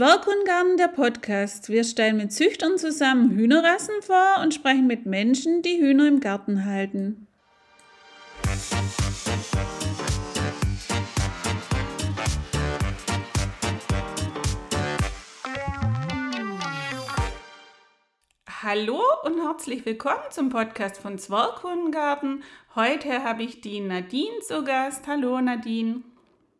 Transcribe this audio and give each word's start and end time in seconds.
Zwerghundgarten, 0.00 0.78
der 0.78 0.88
Podcast. 0.88 1.68
Wir 1.68 1.84
stellen 1.84 2.16
mit 2.16 2.32
Züchtern 2.32 2.78
zusammen 2.78 3.32
Hühnerrassen 3.32 4.00
vor 4.00 4.40
und 4.42 4.54
sprechen 4.54 4.86
mit 4.86 5.04
Menschen, 5.04 5.60
die 5.60 5.78
Hühner 5.78 6.08
im 6.08 6.20
Garten 6.20 6.64
halten. 6.64 7.26
Hallo 18.62 19.02
und 19.22 19.40
herzlich 19.40 19.86
willkommen 19.86 20.30
zum 20.30 20.50
Podcast 20.50 20.98
von 21.00 21.18
Zwerghundengarten. 21.18 22.44
Heute 22.74 23.24
habe 23.24 23.42
ich 23.42 23.62
die 23.62 23.80
Nadine 23.80 24.40
zu 24.40 24.62
Gast. 24.64 25.06
Hallo 25.06 25.40
Nadine. 25.40 26.02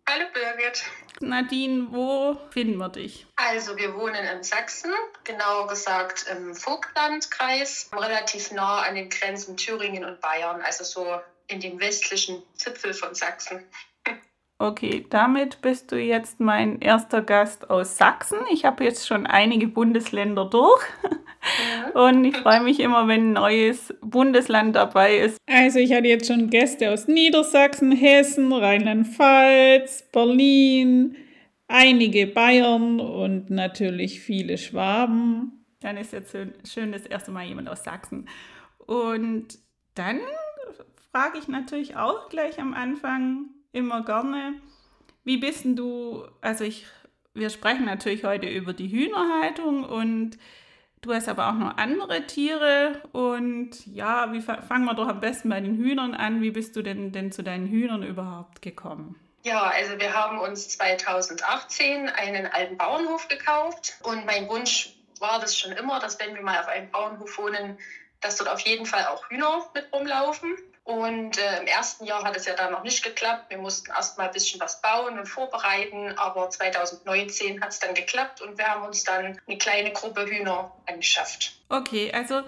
Hallo 0.08 0.24
Birgit. 0.32 0.82
Nadine, 1.20 1.88
wo 1.90 2.38
finden 2.52 2.78
wir 2.78 2.88
dich? 2.88 3.26
Also 3.36 3.76
wir 3.76 3.94
wohnen 3.96 4.24
in 4.24 4.42
Sachsen, 4.42 4.94
genauer 5.24 5.66
gesagt 5.66 6.24
im 6.30 6.54
Vogtlandkreis, 6.54 7.90
relativ 7.92 8.50
nah 8.52 8.80
an 8.80 8.94
den 8.94 9.10
Grenzen 9.10 9.58
Thüringen 9.58 10.06
und 10.06 10.22
Bayern, 10.22 10.62
also 10.62 10.84
so 10.84 11.20
in 11.48 11.60
dem 11.60 11.78
westlichen 11.80 12.42
Zipfel 12.54 12.94
von 12.94 13.14
Sachsen. 13.14 13.62
Okay, 14.60 15.06
damit 15.08 15.62
bist 15.62 15.90
du 15.90 15.96
jetzt 15.96 16.38
mein 16.38 16.82
erster 16.82 17.22
Gast 17.22 17.70
aus 17.70 17.96
Sachsen. 17.96 18.36
Ich 18.52 18.66
habe 18.66 18.84
jetzt 18.84 19.08
schon 19.08 19.24
einige 19.26 19.66
Bundesländer 19.66 20.44
durch. 20.44 20.82
Und 21.94 22.26
ich 22.26 22.36
freue 22.36 22.60
mich 22.60 22.78
immer, 22.78 23.08
wenn 23.08 23.30
ein 23.30 23.32
neues 23.32 23.94
Bundesland 24.02 24.76
dabei 24.76 25.16
ist. 25.16 25.38
Also 25.48 25.78
ich 25.78 25.94
hatte 25.94 26.08
jetzt 26.08 26.26
schon 26.26 26.50
Gäste 26.50 26.90
aus 26.92 27.08
Niedersachsen, 27.08 27.90
Hessen, 27.90 28.52
Rheinland-Pfalz, 28.52 30.10
Berlin, 30.12 31.16
einige 31.66 32.26
Bayern 32.26 33.00
und 33.00 33.48
natürlich 33.48 34.20
viele 34.20 34.58
Schwaben. 34.58 35.64
Dann 35.80 35.96
ist 35.96 36.12
jetzt 36.12 36.36
schön 36.70 36.92
das 36.92 37.06
erste 37.06 37.30
Mal 37.30 37.46
jemand 37.46 37.70
aus 37.70 37.82
Sachsen. 37.82 38.28
Und 38.76 39.58
dann 39.94 40.20
frage 41.10 41.38
ich 41.38 41.48
natürlich 41.48 41.96
auch 41.96 42.28
gleich 42.28 42.60
am 42.60 42.74
Anfang, 42.74 43.46
immer 43.72 44.04
gerne. 44.04 44.54
Wie 45.24 45.36
bist 45.36 45.64
denn 45.64 45.76
du, 45.76 46.26
also 46.40 46.64
ich, 46.64 46.86
wir 47.34 47.50
sprechen 47.50 47.84
natürlich 47.84 48.24
heute 48.24 48.48
über 48.48 48.72
die 48.72 48.88
Hühnerhaltung 48.88 49.84
und 49.84 50.38
du 51.02 51.14
hast 51.14 51.28
aber 51.28 51.48
auch 51.48 51.54
noch 51.54 51.76
andere 51.76 52.26
Tiere 52.26 53.02
und 53.12 53.86
ja, 53.86 54.32
wie 54.32 54.40
fangen 54.40 54.84
wir 54.84 54.94
doch 54.94 55.08
am 55.08 55.20
besten 55.20 55.48
bei 55.48 55.60
den 55.60 55.76
Hühnern 55.76 56.14
an. 56.14 56.42
Wie 56.42 56.50
bist 56.50 56.76
du 56.76 56.82
denn, 56.82 57.12
denn 57.12 57.32
zu 57.32 57.42
deinen 57.42 57.66
Hühnern 57.66 58.02
überhaupt 58.02 58.62
gekommen? 58.62 59.16
Ja, 59.42 59.62
also 59.62 59.98
wir 59.98 60.12
haben 60.12 60.38
uns 60.38 60.68
2018 60.70 62.08
einen 62.10 62.46
alten 62.46 62.76
Bauernhof 62.76 63.28
gekauft 63.28 63.98
und 64.02 64.26
mein 64.26 64.48
Wunsch 64.48 64.94
war 65.18 65.40
das 65.40 65.56
schon 65.58 65.72
immer, 65.72 65.98
dass 65.98 66.18
wenn 66.18 66.34
wir 66.34 66.42
mal 66.42 66.60
auf 66.60 66.68
einem 66.68 66.90
Bauernhof 66.90 67.38
wohnen, 67.38 67.78
dass 68.20 68.36
dort 68.36 68.50
auf 68.50 68.60
jeden 68.60 68.84
Fall 68.84 69.06
auch 69.06 69.30
Hühner 69.30 69.66
mit 69.74 69.90
rumlaufen. 69.92 70.56
Und 70.90 71.38
äh, 71.38 71.60
im 71.60 71.68
ersten 71.68 72.04
Jahr 72.04 72.24
hat 72.24 72.36
es 72.36 72.46
ja 72.46 72.54
dann 72.56 72.72
noch 72.72 72.82
nicht 72.82 73.04
geklappt. 73.04 73.48
Wir 73.48 73.58
mussten 73.58 73.92
erst 73.92 74.18
mal 74.18 74.24
ein 74.24 74.32
bisschen 74.32 74.60
was 74.60 74.82
bauen 74.82 75.20
und 75.20 75.26
vorbereiten. 75.26 76.18
Aber 76.18 76.50
2019 76.50 77.60
hat 77.60 77.68
es 77.68 77.78
dann 77.78 77.94
geklappt 77.94 78.40
und 78.40 78.58
wir 78.58 78.66
haben 78.66 78.84
uns 78.84 79.04
dann 79.04 79.38
eine 79.46 79.58
kleine 79.58 79.92
Gruppe 79.92 80.26
Hühner 80.26 80.72
angeschafft. 80.88 81.52
Okay, 81.68 82.10
also 82.12 82.42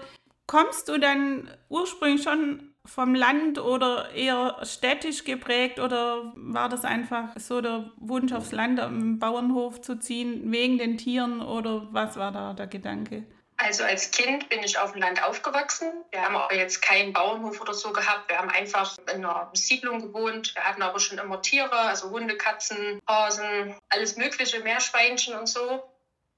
kommst 0.45 0.89
du 0.89 0.97
dann 0.97 1.55
ursprünglich 1.69 2.23
schon 2.23 2.73
vom 2.85 3.15
Land 3.15 3.59
oder 3.59 4.11
eher 4.13 4.57
städtisch 4.63 5.23
geprägt 5.23 5.79
oder 5.79 6.33
war 6.35 6.67
das 6.67 6.83
einfach 6.83 7.29
so 7.37 7.61
der 7.61 7.91
Wunsch 7.95 8.33
aufs 8.33 8.51
Land 8.51 8.81
am 8.81 9.19
Bauernhof 9.19 9.79
zu 9.79 9.99
ziehen 9.99 10.51
wegen 10.51 10.77
den 10.77 10.97
Tieren 10.97 11.41
oder 11.41 11.87
was 11.91 12.17
war 12.17 12.33
da 12.33 12.51
der 12.51 12.67
Gedanke? 12.67 13.23
Also 13.57 13.83
als 13.83 14.11
Kind 14.11 14.49
bin 14.49 14.63
ich 14.63 14.79
auf 14.79 14.93
dem 14.93 15.01
Land 15.01 15.23
aufgewachsen. 15.23 15.91
Wir 16.11 16.23
haben 16.23 16.35
aber 16.35 16.55
jetzt 16.55 16.81
keinen 16.81 17.13
Bauernhof 17.13 17.61
oder 17.61 17.73
so 17.73 17.93
gehabt. 17.93 18.29
Wir 18.29 18.39
haben 18.39 18.49
einfach 18.49 18.97
in 18.97 19.23
einer 19.23 19.49
Siedlung 19.53 20.01
gewohnt. 20.01 20.55
Wir 20.55 20.63
hatten 20.63 20.81
aber 20.81 20.99
schon 20.99 21.17
immer 21.17 21.41
Tiere, 21.41 21.71
also 21.71 22.09
Hunde, 22.09 22.35
Katzen, 22.35 22.99
Hasen, 23.07 23.75
alles 23.89 24.17
Mögliche, 24.17 24.59
Meerschweinchen 24.61 25.35
und 25.35 25.47
so. 25.47 25.83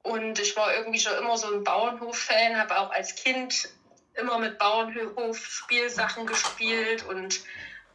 Und 0.04 0.40
ich 0.40 0.56
war 0.56 0.76
irgendwie 0.76 1.00
schon 1.00 1.18
immer 1.18 1.38
so 1.38 1.52
ein 1.52 1.64
Bauernhof-Fan, 1.64 2.60
habe 2.60 2.80
auch 2.80 2.92
als 2.92 3.16
Kind 3.16 3.70
immer 4.14 4.38
mit 4.38 4.60
Bauernhof-Spielsachen 4.60 6.28
gespielt 6.28 7.04
und 7.06 7.42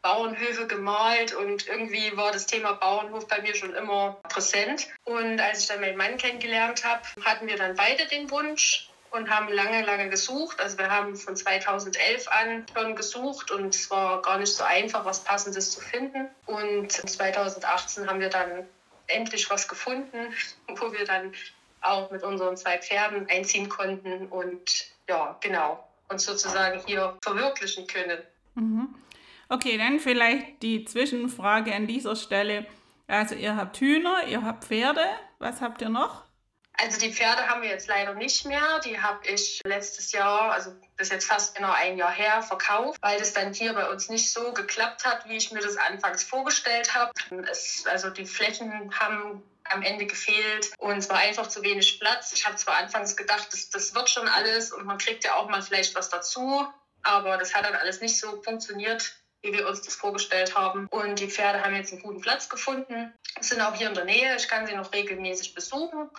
Bauernhöfe 0.02 0.66
gemalt 0.66 1.34
und 1.34 1.66
irgendwie 1.68 2.16
war 2.16 2.32
das 2.32 2.46
Thema 2.46 2.72
Bauernhof 2.72 3.28
bei 3.28 3.42
mir 3.42 3.54
schon 3.54 3.74
immer 3.74 4.18
präsent. 4.28 4.88
Und 5.04 5.40
als 5.40 5.60
ich 5.60 5.68
dann 5.68 5.80
meinen 5.80 5.96
Mann 5.96 6.16
kennengelernt 6.16 6.84
habe, 6.84 7.02
hatten 7.24 7.46
wir 7.46 7.56
dann 7.56 7.76
beide 7.76 8.06
den 8.06 8.30
Wunsch, 8.30 8.89
und 9.10 9.28
haben 9.30 9.52
lange, 9.52 9.82
lange 9.82 10.08
gesucht. 10.08 10.60
Also 10.60 10.78
wir 10.78 10.90
haben 10.90 11.16
von 11.16 11.36
2011 11.36 12.28
an 12.28 12.66
schon 12.74 12.96
gesucht 12.96 13.50
und 13.50 13.74
es 13.74 13.90
war 13.90 14.22
gar 14.22 14.38
nicht 14.38 14.54
so 14.54 14.64
einfach, 14.64 15.04
was 15.04 15.24
Passendes 15.24 15.72
zu 15.72 15.80
finden. 15.80 16.28
Und 16.46 16.92
2018 16.92 18.08
haben 18.08 18.20
wir 18.20 18.28
dann 18.28 18.66
endlich 19.06 19.50
was 19.50 19.68
gefunden, 19.68 20.32
wo 20.68 20.92
wir 20.92 21.04
dann 21.04 21.32
auch 21.82 22.10
mit 22.10 22.22
unseren 22.22 22.56
zwei 22.56 22.78
Pferden 22.78 23.26
einziehen 23.28 23.68
konnten 23.68 24.26
und 24.28 24.86
ja, 25.08 25.36
genau, 25.40 25.88
uns 26.08 26.24
sozusagen 26.24 26.80
hier 26.86 27.16
verwirklichen 27.22 27.86
können. 27.86 28.18
Mhm. 28.54 28.94
Okay, 29.48 29.78
dann 29.78 29.98
vielleicht 29.98 30.62
die 30.62 30.84
Zwischenfrage 30.84 31.74
an 31.74 31.86
dieser 31.86 32.14
Stelle. 32.14 32.66
Also 33.08 33.34
ihr 33.34 33.56
habt 33.56 33.78
Hühner, 33.78 34.26
ihr 34.28 34.42
habt 34.44 34.64
Pferde, 34.64 35.04
was 35.40 35.60
habt 35.60 35.82
ihr 35.82 35.88
noch? 35.88 36.24
Also 36.82 36.98
die 36.98 37.12
Pferde 37.12 37.46
haben 37.46 37.60
wir 37.60 37.68
jetzt 37.68 37.88
leider 37.88 38.14
nicht 38.14 38.46
mehr. 38.46 38.80
Die 38.80 38.98
habe 38.98 39.26
ich 39.26 39.60
letztes 39.64 40.12
Jahr, 40.12 40.52
also 40.52 40.74
ist 40.96 41.12
jetzt 41.12 41.26
fast 41.26 41.54
genau 41.54 41.72
ein 41.72 41.98
Jahr 41.98 42.10
her, 42.10 42.40
verkauft, 42.40 42.98
weil 43.02 43.18
das 43.18 43.34
dann 43.34 43.52
hier 43.52 43.74
bei 43.74 43.90
uns 43.90 44.08
nicht 44.08 44.32
so 44.32 44.52
geklappt 44.52 45.04
hat, 45.04 45.28
wie 45.28 45.36
ich 45.36 45.52
mir 45.52 45.60
das 45.60 45.76
anfangs 45.76 46.22
vorgestellt 46.22 46.94
habe. 46.94 47.12
Also 47.84 48.08
die 48.08 48.24
Flächen 48.24 48.90
haben 48.98 49.42
am 49.64 49.82
Ende 49.82 50.06
gefehlt 50.06 50.70
und 50.78 50.96
es 50.96 51.10
war 51.10 51.18
einfach 51.18 51.48
zu 51.48 51.62
wenig 51.62 52.00
Platz. 52.00 52.32
Ich 52.32 52.46
habe 52.46 52.56
zwar 52.56 52.78
anfangs 52.78 53.14
gedacht, 53.14 53.48
das, 53.52 53.68
das 53.68 53.94
wird 53.94 54.08
schon 54.08 54.26
alles 54.26 54.72
und 54.72 54.86
man 54.86 54.96
kriegt 54.96 55.24
ja 55.24 55.34
auch 55.34 55.48
mal 55.48 55.62
vielleicht 55.62 55.94
was 55.94 56.08
dazu, 56.08 56.66
aber 57.02 57.36
das 57.36 57.54
hat 57.54 57.66
dann 57.66 57.74
alles 57.74 58.00
nicht 58.00 58.18
so 58.18 58.40
funktioniert, 58.42 59.14
wie 59.42 59.52
wir 59.52 59.68
uns 59.68 59.82
das 59.82 59.94
vorgestellt 59.94 60.56
haben. 60.56 60.86
Und 60.90 61.20
die 61.20 61.28
Pferde 61.28 61.62
haben 61.62 61.74
jetzt 61.74 61.92
einen 61.92 62.02
guten 62.02 62.20
Platz 62.20 62.48
gefunden, 62.48 63.12
sind 63.40 63.60
auch 63.60 63.74
hier 63.74 63.88
in 63.88 63.94
der 63.94 64.04
Nähe. 64.04 64.34
Ich 64.36 64.48
kann 64.48 64.66
sie 64.66 64.74
noch 64.74 64.92
regelmäßig 64.92 65.54
besuchen. 65.54 66.10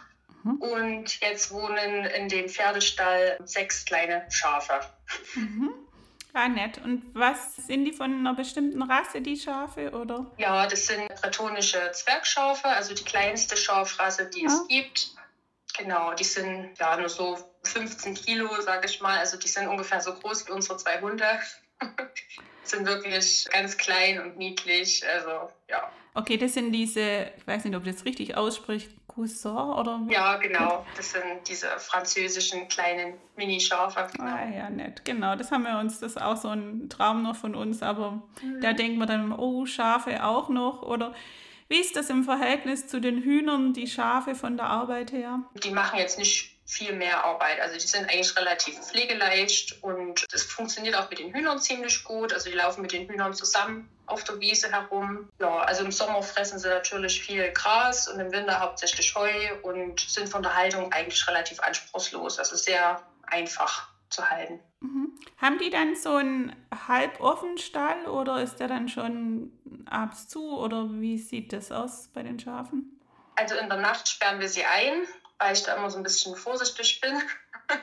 Mhm. 0.44 0.56
Und 0.56 1.20
jetzt 1.22 1.52
wohnen 1.52 2.06
in 2.06 2.30
dem 2.30 2.50
Pferdestall 2.50 3.38
sechs 3.44 3.86
kleine 3.86 4.26
Schafe. 4.30 4.80
Mhm. 5.36 5.72
Ah, 6.34 6.48
nett. 6.48 6.80
Und 6.84 7.04
was 7.14 7.58
sind 7.58 7.86
die 7.86 7.92
von 7.92 8.14
einer 8.14 8.34
bestimmten 8.34 8.82
Rasse, 8.82 9.22
die 9.22 9.38
Schafe, 9.38 9.92
oder? 9.92 10.32
Ja, 10.38 10.66
das 10.66 10.88
sind 10.88 11.10
bretonische 11.22 11.92
Zwergschafe, 11.92 12.68
also 12.68 12.94
die 12.94 13.04
kleinste 13.04 13.58
Schafrasse, 13.58 14.30
die 14.30 14.44
ja. 14.44 14.48
es 14.48 14.68
gibt. 14.68 15.16
Genau, 15.78 16.14
die 16.14 16.24
sind 16.24 16.78
ja 16.80 16.98
nur 16.98 17.10
so 17.10 17.38
15 17.64 18.16
Kilo, 18.16 18.50
sage 18.62 18.88
ich 18.88 19.02
mal. 19.02 19.20
Also 19.20 19.38
die 19.38 19.48
sind 19.48 19.68
ungefähr 19.68 20.02
so 20.02 20.14
groß 20.14 20.48
wie 20.48 20.52
unsere 20.52 20.78
zwei 20.78 21.02
Hunde. 21.02 21.26
sind 22.64 22.86
wirklich 22.86 23.48
ganz 23.52 23.78
klein 23.78 24.22
und 24.22 24.38
niedlich. 24.38 25.04
Also 25.08 25.52
ja. 25.70 25.92
Okay, 26.14 26.38
das 26.38 26.54
sind 26.54 26.72
diese, 26.72 27.32
ich 27.38 27.48
weiß 27.48 27.64
nicht, 27.66 27.76
ob 27.76 27.86
ich 27.86 27.96
das 27.96 28.06
richtig 28.06 28.36
ausspricht, 28.36 28.90
Cousin 29.14 29.52
oder? 29.52 30.02
Ja, 30.10 30.38
genau. 30.38 30.86
Das 30.96 31.12
sind 31.12 31.48
diese 31.48 31.68
französischen 31.78 32.68
kleinen 32.68 33.14
Mini-Schafe. 33.36 34.08
Genau. 34.14 34.30
Ah 34.30 34.50
ja, 34.50 34.70
nett. 34.70 35.04
Genau, 35.06 35.36
das 35.36 35.52
haben 35.52 35.64
wir 35.64 35.80
uns, 35.80 36.00
das 36.00 36.14
ist 36.14 36.22
auch 36.22 36.38
so 36.38 36.50
ein 36.50 36.90
Traum 36.90 37.24
noch 37.24 37.36
von 37.36 37.56
uns, 37.56 37.82
aber 37.82 38.22
mhm. 38.42 38.62
da 38.62 38.74
denken 38.74 39.00
wir 39.00 39.06
dann, 39.06 39.32
oh, 39.32 39.66
Schafe 39.66 40.24
auch 40.24 40.50
noch 40.50 40.82
oder 40.82 41.14
wie 41.68 41.80
ist 41.80 41.96
das 41.96 42.10
im 42.10 42.26
Verhältnis 42.26 42.88
zu 42.88 43.00
den 43.00 43.22
Hühnern, 43.22 43.72
die 43.74 43.88
Schafe 43.88 44.36
von 44.36 44.58
der 44.58 44.66
Arbeit 44.66 45.14
her? 45.14 45.44
Die 45.64 45.72
machen 45.72 46.00
jetzt 46.00 46.20
nicht 46.20 46.51
viel 46.72 46.94
mehr 46.94 47.26
Arbeit. 47.26 47.60
Also 47.60 47.74
die 47.78 47.86
sind 47.86 48.10
eigentlich 48.10 48.34
relativ 48.38 48.80
pflegeleicht 48.80 49.84
und 49.84 50.26
es 50.32 50.44
funktioniert 50.44 50.96
auch 50.96 51.10
mit 51.10 51.20
den 51.20 51.34
Hühnern 51.34 51.60
ziemlich 51.60 52.06
gut. 52.06 52.32
Also 52.32 52.50
die 52.50 52.56
laufen 52.56 52.82
mit 52.82 52.94
den 52.94 53.10
Hühnern 53.10 53.34
zusammen 53.34 53.90
auf 54.06 54.24
der 54.24 54.40
Wiese 54.40 54.72
herum. 54.72 55.30
Ja, 55.40 55.60
also 55.60 55.84
im 55.84 55.92
Sommer 55.92 56.24
fressen 56.24 56.60
sie 56.60 56.70
natürlich 56.70 57.22
viel 57.22 57.52
Gras 57.52 58.08
und 58.08 58.22
im 58.22 58.32
Winter 58.32 58.62
hauptsächlich 58.62 59.14
Heu 59.16 59.30
und 59.64 60.00
sind 60.00 60.30
von 60.30 60.44
der 60.44 60.56
Haltung 60.56 60.94
eigentlich 60.94 61.28
relativ 61.28 61.60
anspruchslos. 61.60 62.40
Also 62.40 62.56
sehr 62.56 63.06
einfach 63.24 63.90
zu 64.10 64.30
halten. 64.30 64.62
Mhm. 64.80 65.12
Haben 65.38 65.58
die 65.58 65.72
dann 65.72 65.96
so 65.96 66.16
einen 66.16 66.56
halboffen 66.88 67.58
Stall 67.58 68.06
oder 68.06 68.42
ist 68.42 68.62
der 68.62 68.70
dann 68.70 68.88
schon 68.88 69.52
abends 69.90 70.30
zu 70.30 70.58
oder 70.58 70.88
wie 70.90 71.18
sieht 71.18 71.52
das 71.52 71.70
aus 71.74 72.10
bei 72.14 72.24
den 72.24 72.40
Schafen? 72.40 72.98
Also 73.36 73.56
in 73.56 73.68
der 73.68 73.80
Nacht 73.80 74.08
sperren 74.08 74.40
wir 74.40 74.48
sie 74.48 74.64
ein 74.64 75.04
weil 75.42 75.54
ich 75.54 75.64
da 75.64 75.76
immer 75.76 75.90
so 75.90 75.98
ein 75.98 76.04
bisschen 76.04 76.36
vorsichtig 76.36 77.02
bin. 77.02 77.22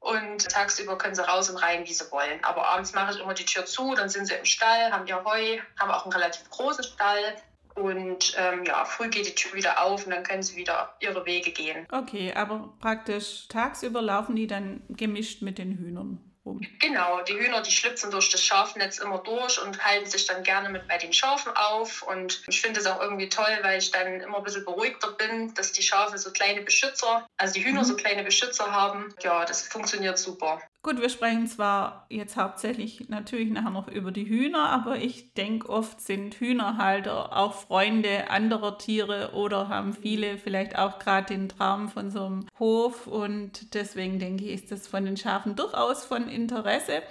Und 0.00 0.48
tagsüber 0.48 0.96
können 0.96 1.14
sie 1.14 1.26
raus 1.26 1.50
und 1.50 1.58
rein, 1.58 1.86
wie 1.86 1.92
sie 1.92 2.10
wollen. 2.10 2.42
Aber 2.42 2.66
abends 2.68 2.94
mache 2.94 3.12
ich 3.12 3.20
immer 3.20 3.34
die 3.34 3.44
Tür 3.44 3.66
zu, 3.66 3.94
dann 3.94 4.08
sind 4.08 4.26
sie 4.26 4.34
im 4.34 4.46
Stall, 4.46 4.90
haben 4.90 5.06
ihr 5.06 5.22
Heu, 5.22 5.58
haben 5.78 5.90
auch 5.90 6.04
einen 6.04 6.14
relativ 6.14 6.48
großen 6.48 6.84
Stall. 6.84 7.36
Und 7.74 8.34
ähm, 8.38 8.64
ja, 8.64 8.86
früh 8.86 9.08
geht 9.08 9.26
die 9.26 9.34
Tür 9.34 9.52
wieder 9.52 9.82
auf 9.82 10.06
und 10.06 10.12
dann 10.12 10.22
können 10.22 10.42
sie 10.42 10.56
wieder 10.56 10.96
ihre 11.00 11.26
Wege 11.26 11.50
gehen. 11.50 11.86
Okay, 11.92 12.32
aber 12.34 12.72
praktisch 12.80 13.46
tagsüber 13.48 14.00
laufen 14.00 14.36
die 14.36 14.46
dann 14.46 14.82
gemischt 14.88 15.42
mit 15.42 15.58
den 15.58 15.76
Hühnern 15.76 16.29
rum. 16.44 16.60
Genau, 16.80 17.22
die 17.22 17.34
Hühner, 17.34 17.62
die 17.62 17.70
schlüpfen 17.70 18.10
durch 18.10 18.30
das 18.30 18.42
Schafnetz 18.42 18.98
immer 18.98 19.18
durch 19.18 19.60
und 19.60 19.84
halten 19.84 20.06
sich 20.06 20.26
dann 20.26 20.42
gerne 20.42 20.68
mit 20.68 20.88
bei 20.88 20.98
den 20.98 21.12
Schafen 21.12 21.52
auf. 21.54 22.02
Und 22.02 22.42
ich 22.48 22.60
finde 22.60 22.80
es 22.80 22.86
auch 22.86 23.00
irgendwie 23.00 23.28
toll, 23.28 23.58
weil 23.62 23.78
ich 23.78 23.90
dann 23.90 24.20
immer 24.20 24.38
ein 24.38 24.44
bisschen 24.44 24.64
beruhigter 24.64 25.12
bin, 25.12 25.54
dass 25.54 25.72
die 25.72 25.82
Schafe 25.82 26.18
so 26.18 26.32
kleine 26.32 26.62
Beschützer, 26.62 27.26
also 27.36 27.54
die 27.54 27.64
Hühner 27.64 27.80
mhm. 27.80 27.86
so 27.86 27.96
kleine 27.96 28.24
Beschützer 28.24 28.72
haben. 28.72 29.14
Ja, 29.22 29.44
das 29.44 29.62
funktioniert 29.62 30.18
super. 30.18 30.60
Gut, 30.82 30.98
wir 30.98 31.10
sprechen 31.10 31.46
zwar 31.46 32.06
jetzt 32.08 32.38
hauptsächlich 32.38 33.10
natürlich 33.10 33.50
nachher 33.50 33.68
noch 33.68 33.86
über 33.86 34.12
die 34.12 34.26
Hühner, 34.26 34.70
aber 34.70 34.96
ich 34.96 35.34
denke, 35.34 35.68
oft 35.68 36.00
sind 36.00 36.36
Hühnerhalter 36.36 37.36
auch 37.36 37.52
Freunde 37.52 38.30
anderer 38.30 38.78
Tiere 38.78 39.32
oder 39.34 39.68
haben 39.68 39.92
viele 39.92 40.38
vielleicht 40.38 40.78
auch 40.78 40.98
gerade 40.98 41.34
den 41.34 41.50
Traum 41.50 41.90
von 41.90 42.10
so 42.10 42.24
einem 42.24 42.46
Hof 42.58 43.06
und 43.06 43.74
deswegen 43.74 44.18
denke 44.18 44.44
ich, 44.44 44.52
ist 44.52 44.72
das 44.72 44.88
von 44.88 45.04
den 45.04 45.18
Schafen 45.18 45.54
durchaus 45.54 46.06
von 46.06 46.28
Interesse. 46.30 47.02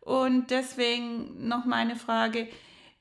Und 0.00 0.50
deswegen 0.50 1.46
noch 1.46 1.64
meine 1.64 1.94
Frage, 1.94 2.48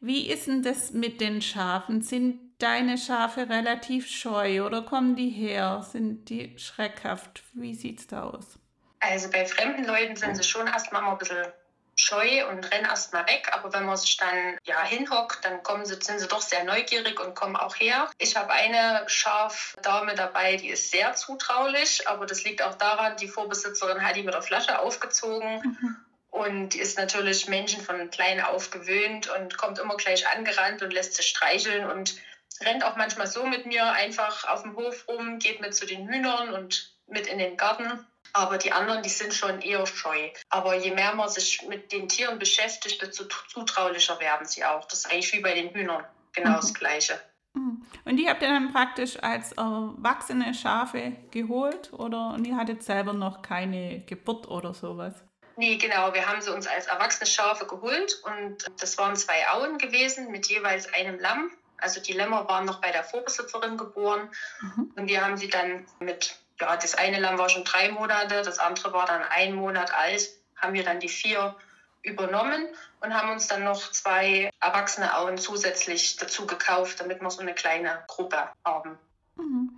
wie 0.02 0.28
ist 0.28 0.46
denn 0.46 0.62
das 0.62 0.94
mit 0.94 1.20
den 1.20 1.42
Schafen? 1.42 2.04
Sind 2.04 2.40
deine 2.60 3.00
Schafe 3.00 3.50
relativ 3.50 4.08
scheu 4.08 4.64
oder 4.68 4.84
kommen 4.84 5.16
die 5.16 5.30
her? 5.30 5.82
Sind 5.82 6.30
die 6.30 6.54
schreckhaft? 6.60 7.42
Wie 7.54 7.74
sieht's 7.74 8.06
da 8.06 8.30
aus? 8.30 8.61
Also 9.01 9.30
bei 9.30 9.45
fremden 9.45 9.83
Leuten 9.83 10.15
sind 10.15 10.36
sie 10.36 10.44
schon 10.44 10.68
erstmal 10.68 11.01
mal 11.01 11.13
ein 11.13 11.18
bisschen 11.18 11.51
scheu 11.95 12.48
und 12.48 12.71
rennen 12.71 12.86
erstmal 12.86 13.25
weg. 13.27 13.50
Aber 13.51 13.74
wenn 13.74 13.86
man 13.86 13.98
sich 13.98 14.18
dann 14.18 14.57
ja 14.63 14.81
hinhockt, 14.83 15.44
dann 15.44 15.63
kommen 15.63 15.86
sie, 15.86 15.95
sind 16.01 16.19
sie 16.19 16.27
doch 16.27 16.42
sehr 16.42 16.63
neugierig 16.63 17.19
und 17.19 17.36
kommen 17.36 17.56
auch 17.56 17.75
her. 17.75 18.09
Ich 18.18 18.36
habe 18.36 18.51
eine 18.51 19.03
Schafdame 19.07 20.15
dabei, 20.15 20.56
die 20.56 20.69
ist 20.69 20.92
sehr 20.92 21.13
zutraulich, 21.13 22.07
aber 22.07 22.25
das 22.25 22.44
liegt 22.44 22.62
auch 22.62 22.75
daran, 22.75 23.18
die 23.18 23.27
Vorbesitzerin 23.27 24.06
hat 24.06 24.15
die 24.15 24.24
mit 24.24 24.33
der 24.33 24.42
Flasche 24.42 24.80
aufgezogen. 24.80 25.62
Mhm. 25.63 25.98
Und 26.30 26.69
die 26.69 26.80
ist 26.80 26.98
natürlich 26.98 27.50
Menschen 27.50 27.83
von 27.83 28.09
klein 28.09 28.39
auf 28.39 28.71
gewöhnt 28.71 29.30
und 29.30 29.57
kommt 29.57 29.80
immer 29.80 29.98
gleich 29.98 30.27
angerannt 30.30 30.81
und 30.81 30.94
lässt 30.94 31.15
sich 31.15 31.25
streicheln 31.27 31.89
und 31.89 32.15
rennt 32.63 32.86
auch 32.86 32.95
manchmal 32.95 33.27
so 33.27 33.45
mit 33.45 33.65
mir 33.65 33.92
einfach 33.92 34.48
auf 34.48 34.62
dem 34.62 34.75
Hof 34.75 35.07
rum, 35.07 35.39
geht 35.39 35.59
mit 35.59 35.75
zu 35.75 35.86
den 35.86 36.07
Hühnern 36.07 36.53
und 36.53 36.94
mit 37.12 37.28
in 37.28 37.38
den 37.38 37.58
Garten. 37.58 38.06
Aber 38.34 38.58
die 38.58 38.72
anderen, 38.72 39.04
die 39.04 39.10
sind 39.10 39.34
schon 39.34 39.62
eher 39.62 39.86
scheu. 39.86 40.30
Aber 40.50 40.75
je 40.75 40.92
mehr 40.92 41.13
man 41.16 41.30
sich 41.30 41.62
mit 41.68 41.92
den 41.92 42.08
Tieren 42.08 42.40
beschäftigt, 42.40 43.02
desto 43.02 43.25
zutraulicher 43.25 44.19
werden 44.19 44.48
sie 44.48 44.63
auch. 44.63 44.86
Das 44.86 45.00
ist 45.00 45.12
eigentlich 45.12 45.34
wie 45.34 45.42
bei 45.42 45.54
den 45.54 45.74
Hühnern 45.74 46.06
genau 46.34 46.52
mhm. 46.52 46.56
das 46.56 46.74
Gleiche. 46.74 47.19
Mhm. 47.54 47.86
Und 48.06 48.18
die 48.18 48.30
habt 48.30 48.42
ihr 48.42 48.48
dann 48.48 48.72
praktisch 48.72 49.22
als 49.22 49.52
erwachsene 49.52 50.54
Schafe 50.54 51.13
geholt 51.31 51.92
oder 51.94 52.34
und 52.34 52.46
ihr 52.46 52.56
hattet 52.56 52.84
selber 52.84 53.13
noch 53.13 53.42
keine 53.42 54.02
Geburt 54.06 54.48
oder 54.48 54.74
sowas? 54.74 55.13
Nee, 55.58 55.75
genau. 55.75 56.13
Wir 56.13 56.28
haben 56.28 56.42
sie 56.42 56.54
uns 56.54 56.66
als 56.68 56.88
erwachsene 56.88 57.28
Schafe 57.28 57.68
geholt 57.68 58.22
und 58.24 58.66
das 58.80 58.98
waren 58.98 59.16
zwei 59.16 59.50
Auen 59.50 59.78
gewesen 59.78 60.31
mit 60.31 60.48
jeweils 60.48 60.92
einem 60.94 61.19
Lamm. 61.19 61.52
Also 61.78 62.00
die 62.00 62.13
Lämmer 62.13 62.48
waren 62.48 62.66
noch 62.66 62.80
bei 62.80 62.92
der 62.92 63.04
Vorbesitzerin 63.04 63.75
geboren 63.75 64.30
mhm. 64.62 64.94
und 64.96 65.08
wir 65.08 65.25
haben 65.25 65.36
sie 65.38 65.50
dann 65.50 65.86
mit 66.00 66.38
ja, 66.62 66.78
das 66.78 66.96
eine 66.96 67.19
Lamm 67.19 67.38
war 67.38 67.50
schon 67.50 67.63
drei 67.63 67.92
Monate, 67.92 68.44
das 68.44 68.60
andere 68.60 68.94
war 68.94 69.06
dann 69.08 69.24
ein 69.24 69.54
Monat 69.54 69.94
alt, 69.94 70.30
haben 70.56 70.74
wir 70.74 70.84
dann 70.84 71.00
die 71.00 71.10
vier 71.10 71.56
übernommen 72.04 72.68
und 73.02 73.13
haben 73.13 73.31
uns 73.31 73.48
dann 73.48 73.63
noch 73.63 73.92
zwei 73.92 74.50
erwachsene 74.60 75.18
Auen 75.18 75.38
zusätzlich 75.38 76.18
dazu 76.18 76.46
gekauft, 76.46 77.00
damit 77.00 77.22
wir 77.22 77.30
so 77.30 77.42
eine 77.42 77.54
kleine 77.54 78.04
Gruppe 78.08 78.38
haben. 78.63 78.98
Mhm. 79.36 79.72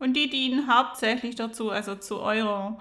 Und 0.00 0.14
die 0.14 0.28
dienen 0.28 0.72
hauptsächlich 0.72 1.36
dazu, 1.36 1.70
also 1.70 1.94
zu 1.94 2.20
eurer 2.20 2.80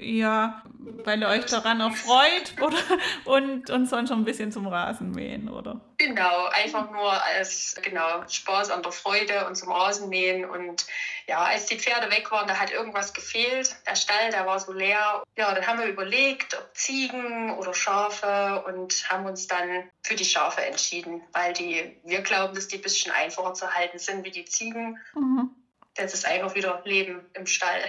ja, 0.00 0.62
weil 1.04 1.20
ihr 1.20 1.28
euch 1.28 1.46
daran 1.46 1.80
erfreut 1.80 2.54
oder, 2.60 2.76
und, 3.24 3.70
und 3.70 3.86
sonst 3.86 4.08
schon 4.08 4.20
ein 4.20 4.24
bisschen 4.24 4.52
zum 4.52 4.66
Rasenmähen, 4.66 5.48
oder? 5.48 5.80
Genau, 5.98 6.46
einfach 6.46 6.90
nur 6.90 7.12
als 7.12 7.76
genau, 7.82 8.26
Spaß 8.26 8.70
an 8.70 8.82
der 8.82 8.92
Freude 8.92 9.46
und 9.46 9.54
zum 9.54 9.70
Rasenmähen. 9.70 10.44
Und 10.44 10.86
ja, 11.26 11.40
als 11.42 11.66
die 11.66 11.78
Pferde 11.78 12.10
weg 12.10 12.30
waren, 12.30 12.48
da 12.48 12.58
hat 12.58 12.72
irgendwas 12.72 13.12
gefehlt. 13.12 13.76
Der 13.86 13.96
Stall, 13.96 14.30
der 14.30 14.46
war 14.46 14.58
so 14.58 14.72
leer. 14.72 15.22
Ja, 15.36 15.54
dann 15.54 15.66
haben 15.66 15.78
wir 15.78 15.86
überlegt, 15.86 16.56
ob 16.56 16.74
Ziegen 16.74 17.52
oder 17.58 17.74
Schafe 17.74 18.64
und 18.66 19.10
haben 19.10 19.26
uns 19.26 19.46
dann 19.46 19.90
für 20.02 20.14
die 20.14 20.24
Schafe 20.24 20.62
entschieden, 20.62 21.22
weil 21.32 21.52
die, 21.52 21.98
wir 22.04 22.22
glauben, 22.22 22.54
dass 22.54 22.68
die 22.68 22.76
ein 22.76 22.82
bisschen 22.82 23.12
einfacher 23.12 23.54
zu 23.54 23.72
halten 23.74 23.98
sind 23.98 24.24
wie 24.24 24.30
die 24.30 24.44
Ziegen. 24.44 24.98
Mhm. 25.14 25.50
Das 25.96 26.14
ist 26.14 26.26
einfach 26.26 26.54
wieder 26.54 26.80
Leben 26.84 27.20
im 27.34 27.46
Stall. 27.46 27.82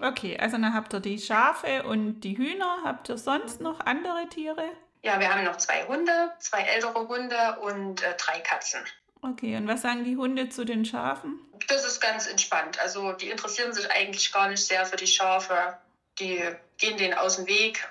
Okay, 0.00 0.36
also 0.38 0.56
dann 0.56 0.74
habt 0.74 0.92
ihr 0.92 1.00
die 1.00 1.18
Schafe 1.18 1.84
und 1.84 2.20
die 2.20 2.36
Hühner. 2.36 2.78
Habt 2.84 3.08
ihr 3.08 3.18
sonst 3.18 3.60
noch 3.60 3.80
andere 3.80 4.28
Tiere? 4.28 4.64
Ja, 5.02 5.20
wir 5.20 5.32
haben 5.32 5.44
noch 5.44 5.56
zwei 5.56 5.84
Hunde, 5.86 6.32
zwei 6.38 6.62
ältere 6.62 7.06
Hunde 7.06 7.58
und 7.60 8.02
äh, 8.02 8.16
drei 8.16 8.40
Katzen. 8.40 8.80
Okay, 9.22 9.56
und 9.56 9.68
was 9.68 9.82
sagen 9.82 10.04
die 10.04 10.16
Hunde 10.16 10.48
zu 10.48 10.64
den 10.64 10.84
Schafen? 10.84 11.38
Das 11.68 11.86
ist 11.86 12.00
ganz 12.00 12.26
entspannt. 12.26 12.78
Also 12.80 13.12
die 13.12 13.30
interessieren 13.30 13.72
sich 13.72 13.90
eigentlich 13.90 14.32
gar 14.32 14.48
nicht 14.48 14.64
sehr 14.64 14.84
für 14.84 14.96
die 14.96 15.06
Schafe. 15.06 15.78
Die 16.18 16.42
gehen 16.78 16.98
denen 16.98 17.14
aus 17.14 17.36
dem 17.36 17.46
Weg. 17.46 17.88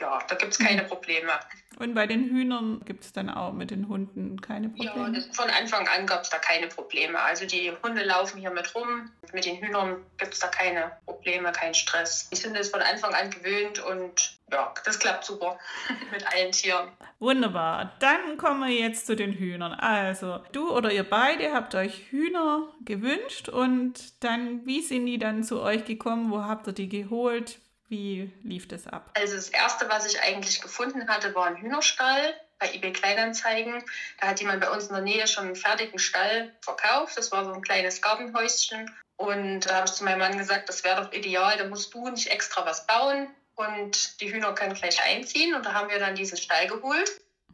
Ja, 0.00 0.18
da 0.26 0.34
gibt 0.34 0.52
es 0.52 0.58
keine 0.58 0.82
mhm. 0.82 0.88
Probleme. 0.88 1.32
Und 1.78 1.94
bei 1.94 2.06
den 2.06 2.28
Hühnern 2.28 2.82
gibt 2.84 3.04
es 3.04 3.12
dann 3.12 3.30
auch 3.30 3.52
mit 3.52 3.70
den 3.70 3.88
Hunden 3.88 4.40
keine 4.40 4.70
Probleme? 4.70 5.18
Ja, 5.18 5.32
von 5.32 5.50
Anfang 5.50 5.86
an 5.88 6.06
gab 6.06 6.22
es 6.22 6.30
da 6.30 6.38
keine 6.38 6.68
Probleme. 6.68 7.18
Also 7.18 7.46
die 7.46 7.72
Hunde 7.82 8.02
laufen 8.04 8.38
hier 8.38 8.50
mit 8.50 8.74
rum. 8.74 9.10
Mit 9.32 9.44
den 9.44 9.56
Hühnern 9.56 10.04
gibt 10.18 10.34
es 10.34 10.40
da 10.40 10.48
keine 10.48 10.92
Probleme, 11.06 11.52
keinen 11.52 11.74
Stress. 11.74 12.28
Die 12.30 12.36
sind 12.36 12.56
es 12.56 12.70
von 12.70 12.80
Anfang 12.80 13.14
an 13.14 13.30
gewöhnt 13.30 13.78
und 13.78 14.38
ja, 14.52 14.74
das 14.84 14.98
klappt 14.98 15.24
super 15.24 15.58
mit 16.12 16.26
allen 16.34 16.52
Tieren. 16.52 16.88
Wunderbar. 17.18 17.92
Dann 18.00 18.36
kommen 18.36 18.68
wir 18.68 18.74
jetzt 18.74 19.06
zu 19.06 19.16
den 19.16 19.32
Hühnern. 19.32 19.72
Also, 19.72 20.40
du 20.52 20.74
oder 20.74 20.92
ihr 20.92 21.08
beide 21.08 21.52
habt 21.52 21.74
euch 21.74 22.10
Hühner 22.10 22.68
gewünscht 22.84 23.48
und 23.48 24.22
dann, 24.24 24.66
wie 24.66 24.80
sind 24.80 25.06
die 25.06 25.18
dann 25.18 25.44
zu 25.44 25.60
euch 25.60 25.84
gekommen? 25.84 26.30
Wo 26.30 26.42
habt 26.42 26.66
ihr 26.66 26.72
die 26.72 26.88
geholt? 26.88 27.60
Wie 27.90 28.30
lief 28.44 28.68
das 28.68 28.86
ab? 28.86 29.10
Also 29.14 29.34
das 29.34 29.48
erste, 29.48 29.88
was 29.88 30.06
ich 30.06 30.22
eigentlich 30.22 30.60
gefunden 30.60 31.08
hatte, 31.08 31.34
war 31.34 31.46
ein 31.46 31.56
Hühnerstall 31.56 32.34
bei 32.60 32.72
eBay 32.72 32.92
Kleinanzeigen. 32.92 33.82
Da 34.20 34.28
hat 34.28 34.38
jemand 34.38 34.60
bei 34.60 34.70
uns 34.70 34.86
in 34.86 34.94
der 34.94 35.02
Nähe 35.02 35.26
schon 35.26 35.46
einen 35.46 35.56
fertigen 35.56 35.98
Stall 35.98 36.54
verkauft. 36.60 37.18
Das 37.18 37.32
war 37.32 37.44
so 37.44 37.52
ein 37.52 37.62
kleines 37.62 38.00
Gartenhäuschen. 38.00 38.88
Und 39.16 39.62
da 39.62 39.74
habe 39.74 39.86
ich 39.86 39.92
zu 39.92 40.04
meinem 40.04 40.20
Mann 40.20 40.38
gesagt, 40.38 40.68
das 40.68 40.84
wäre 40.84 41.02
doch 41.02 41.12
ideal, 41.12 41.58
da 41.58 41.66
musst 41.66 41.92
du 41.92 42.08
nicht 42.08 42.28
extra 42.28 42.64
was 42.64 42.86
bauen 42.86 43.26
und 43.56 44.20
die 44.20 44.32
Hühner 44.32 44.54
können 44.54 44.74
gleich 44.74 45.02
einziehen. 45.04 45.54
Und 45.54 45.66
da 45.66 45.74
haben 45.74 45.90
wir 45.90 45.98
dann 45.98 46.14
diesen 46.14 46.38
Stall 46.38 46.68
geholt. 46.68 47.10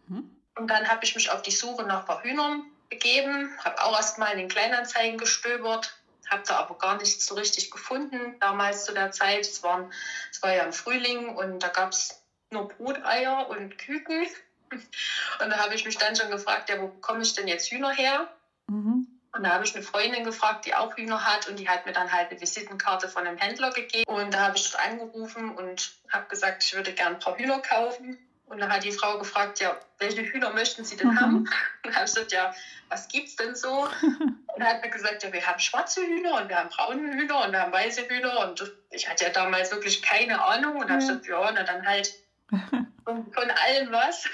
Mhm. 0.06 0.30
Und 0.54 0.68
dann 0.68 0.86
habe 0.86 1.02
ich 1.02 1.14
mich 1.14 1.30
auf 1.30 1.40
die 1.40 1.50
Suche 1.50 1.84
nach 1.84 2.00
ein 2.00 2.06
paar 2.06 2.22
Hühnern 2.22 2.62
begeben, 2.90 3.50
habe 3.64 3.82
auch 3.82 3.96
erst 3.96 4.18
mal 4.18 4.30
in 4.32 4.38
den 4.38 4.48
Kleinanzeigen 4.48 5.16
gestöbert 5.16 5.96
habe 6.30 6.42
da 6.46 6.56
aber 6.56 6.76
gar 6.78 6.96
nichts 6.96 7.26
so 7.26 7.34
richtig 7.34 7.70
gefunden 7.70 8.38
damals 8.40 8.84
zu 8.84 8.92
der 8.92 9.10
Zeit. 9.10 9.40
Es, 9.40 9.62
waren, 9.62 9.92
es 10.30 10.42
war 10.42 10.54
ja 10.54 10.64
im 10.64 10.72
Frühling 10.72 11.36
und 11.36 11.60
da 11.60 11.68
gab 11.68 11.92
es 11.92 12.22
nur 12.50 12.68
Bruteier 12.68 13.48
und 13.48 13.78
Küken. 13.78 14.26
Und 15.40 15.50
da 15.50 15.58
habe 15.58 15.76
ich 15.76 15.84
mich 15.84 15.96
dann 15.96 16.16
schon 16.16 16.28
gefragt, 16.28 16.68
ja, 16.68 16.80
wo 16.80 16.88
bekomme 16.88 17.22
ich 17.22 17.34
denn 17.34 17.46
jetzt 17.46 17.70
Hühner 17.70 17.92
her? 17.92 18.28
Mhm. 18.66 19.06
Und 19.36 19.44
da 19.44 19.50
habe 19.50 19.64
ich 19.64 19.74
eine 19.74 19.84
Freundin 19.84 20.24
gefragt, 20.24 20.64
die 20.64 20.74
auch 20.74 20.96
Hühner 20.96 21.24
hat 21.24 21.46
und 21.46 21.58
die 21.58 21.68
hat 21.68 21.84
mir 21.86 21.92
dann 21.92 22.10
halt 22.10 22.30
eine 22.30 22.40
Visitenkarte 22.40 23.08
von 23.08 23.26
einem 23.26 23.36
Händler 23.36 23.70
gegeben. 23.70 24.04
Und 24.06 24.32
da 24.32 24.46
habe 24.46 24.56
ich 24.56 24.70
dort 24.70 24.82
angerufen 24.82 25.54
und 25.54 25.92
habe 26.10 26.26
gesagt, 26.26 26.64
ich 26.64 26.74
würde 26.74 26.92
gerne 26.92 27.16
ein 27.16 27.20
paar 27.20 27.36
Hühner 27.36 27.60
kaufen. 27.60 28.18
Und 28.46 28.60
dann 28.60 28.72
hat 28.72 28.84
die 28.84 28.92
Frau 28.92 29.18
gefragt, 29.18 29.58
ja, 29.58 29.76
welche 29.98 30.22
Hühner 30.22 30.50
möchten 30.50 30.84
Sie 30.84 30.96
denn 30.96 31.08
mhm. 31.08 31.20
haben? 31.20 31.36
Und 31.38 31.50
dann 31.82 31.94
habe 31.94 32.04
ich 32.04 32.14
gesagt, 32.14 32.32
ja, 32.32 32.54
was 32.88 33.08
gibt's 33.08 33.36
denn 33.36 33.54
so? 33.56 33.88
Und 34.02 34.62
er 34.62 34.68
hat 34.68 34.82
mir 34.82 34.90
gesagt, 34.90 35.22
ja, 35.24 35.32
wir 35.32 35.44
haben 35.44 35.58
schwarze 35.58 36.00
Hühner 36.00 36.34
und 36.40 36.48
wir 36.48 36.56
haben 36.56 36.70
braune 36.70 37.12
Hühner 37.12 37.44
und 37.44 37.52
wir 37.52 37.60
haben 37.60 37.72
weiße 37.72 38.08
Hühner. 38.08 38.48
Und 38.48 38.72
ich 38.88 39.06
hatte 39.06 39.26
ja 39.26 39.30
damals 39.30 39.70
wirklich 39.70 40.00
keine 40.00 40.42
Ahnung 40.42 40.76
und 40.76 40.88
habe 40.88 41.00
gesagt, 41.00 41.26
ja, 41.26 41.52
na 41.52 41.62
dann 41.62 41.86
halt 41.86 42.14
von, 43.04 43.30
von 43.32 43.50
allem 43.50 43.92
was. 43.92 44.24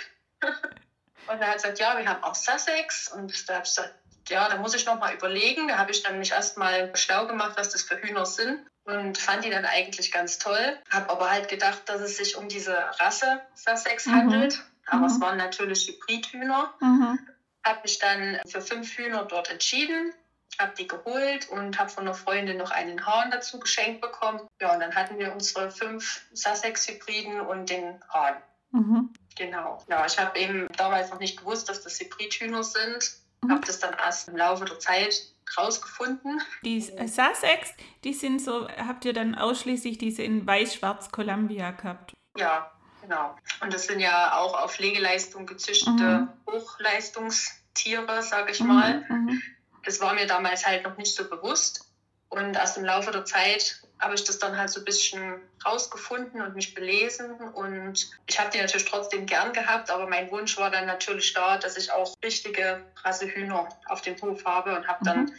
Und 1.26 1.40
er 1.40 1.48
hat 1.48 1.54
gesagt, 1.54 1.80
ja, 1.80 1.98
wir 1.98 2.08
haben 2.08 2.22
auch 2.22 2.36
Sussex. 2.36 3.08
Und 3.08 3.48
da 3.48 3.54
habe 3.54 3.64
ich 3.64 3.70
gesagt, 3.74 3.94
ja, 4.28 4.48
da 4.48 4.58
muss 4.58 4.74
ich 4.74 4.86
noch 4.86 5.00
mal 5.00 5.12
überlegen. 5.12 5.66
Da 5.66 5.78
habe 5.78 5.90
ich 5.90 6.04
dann 6.04 6.20
mich 6.20 6.30
erst 6.30 6.56
mal 6.56 6.94
schlau 6.94 7.26
gemacht, 7.26 7.54
was 7.56 7.70
das 7.70 7.82
für 7.82 8.00
Hühner 8.00 8.26
sind 8.26 8.64
und 8.84 9.18
fand 9.18 9.44
die 9.44 9.50
dann 9.50 9.64
eigentlich 9.64 10.12
ganz 10.12 10.38
toll. 10.38 10.78
Habe 10.90 11.10
aber 11.10 11.30
halt 11.30 11.48
gedacht, 11.48 11.82
dass 11.86 12.00
es 12.00 12.16
sich 12.16 12.36
um 12.36 12.48
diese 12.48 12.76
Rasse 13.00 13.40
Sussex 13.54 14.06
mhm. 14.06 14.14
handelt. 14.14 14.62
Aber 14.86 15.02
mhm. 15.02 15.06
es 15.06 15.20
waren 15.20 15.36
natürlich 15.36 15.86
Hybridhühner. 15.86 16.74
Mhm 16.80 17.18
habe 17.64 17.80
mich 17.82 17.98
dann 17.98 18.40
für 18.46 18.60
fünf 18.60 18.96
Hühner 18.96 19.24
dort 19.24 19.50
entschieden, 19.50 20.12
habe 20.58 20.72
die 20.76 20.86
geholt 20.86 21.48
und 21.48 21.78
habe 21.78 21.90
von 21.90 22.04
einer 22.04 22.14
Freundin 22.14 22.58
noch 22.58 22.70
einen 22.70 23.06
Hahn 23.06 23.30
dazu 23.30 23.58
geschenkt 23.58 24.00
bekommen. 24.00 24.40
Ja, 24.60 24.74
und 24.74 24.80
dann 24.80 24.94
hatten 24.94 25.18
wir 25.18 25.32
unsere 25.32 25.70
fünf 25.70 26.26
Sussex-Hybriden 26.32 27.40
und 27.40 27.70
den 27.70 28.02
Hahn. 28.08 28.36
Mhm. 28.70 29.12
Genau. 29.36 29.82
Ja, 29.88 30.04
ich 30.04 30.18
habe 30.18 30.38
eben 30.38 30.68
damals 30.76 31.10
noch 31.10 31.18
nicht 31.18 31.38
gewusst, 31.38 31.68
dass 31.68 31.82
das 31.82 31.98
Hybridhühner 31.98 32.64
sind. 32.64 33.16
Mhm. 33.42 33.50
Habe 33.50 33.66
das 33.66 33.78
dann 33.80 33.94
erst 33.94 34.28
im 34.28 34.36
Laufe 34.36 34.64
der 34.64 34.78
Zeit 34.78 35.32
rausgefunden. 35.56 36.40
Die 36.64 36.80
Sussex, 36.80 37.74
die 38.04 38.14
sind 38.14 38.40
so, 38.40 38.68
habt 38.68 39.04
ihr 39.04 39.12
dann 39.12 39.34
ausschließlich 39.34 39.98
diese 39.98 40.22
in 40.22 40.46
weiß-schwarz 40.46 41.10
Columbia 41.10 41.72
gehabt? 41.72 42.14
Ja, 42.36 42.70
genau. 43.02 43.36
Und 43.60 43.74
das 43.74 43.86
sind 43.86 44.00
ja 44.00 44.38
auch 44.38 44.54
auf 44.62 44.74
Pflegeleistung 44.74 45.46
gezüchtete 45.46 46.28
mhm. 46.46 46.52
Hochleistungstiere, 46.52 48.22
sage 48.22 48.52
ich 48.52 48.60
mhm, 48.60 48.66
mal. 48.68 49.04
Mhm. 49.08 49.42
Das 49.84 50.00
war 50.00 50.14
mir 50.14 50.26
damals 50.26 50.66
halt 50.66 50.84
noch 50.84 50.96
nicht 50.96 51.14
so 51.14 51.28
bewusst. 51.28 51.91
Und 52.32 52.56
erst 52.56 52.78
im 52.78 52.84
Laufe 52.84 53.10
der 53.10 53.26
Zeit 53.26 53.82
habe 54.00 54.14
ich 54.14 54.24
das 54.24 54.38
dann 54.38 54.56
halt 54.56 54.70
so 54.70 54.80
ein 54.80 54.86
bisschen 54.86 55.34
rausgefunden 55.66 56.40
und 56.40 56.54
mich 56.54 56.72
belesen. 56.72 57.30
Und 57.30 58.10
ich 58.26 58.40
habe 58.40 58.48
die 58.50 58.58
natürlich 58.58 58.86
trotzdem 58.86 59.26
gern 59.26 59.52
gehabt, 59.52 59.90
aber 59.90 60.08
mein 60.08 60.30
Wunsch 60.30 60.56
war 60.56 60.70
dann 60.70 60.86
natürlich 60.86 61.34
da, 61.34 61.58
dass 61.58 61.76
ich 61.76 61.92
auch 61.92 62.14
richtige 62.24 62.86
Rassehühner 63.04 63.68
auf 63.84 64.00
dem 64.00 64.18
Hof 64.22 64.46
habe 64.46 64.74
und 64.74 64.88
habe 64.88 65.04
dann 65.04 65.24
mhm. 65.24 65.32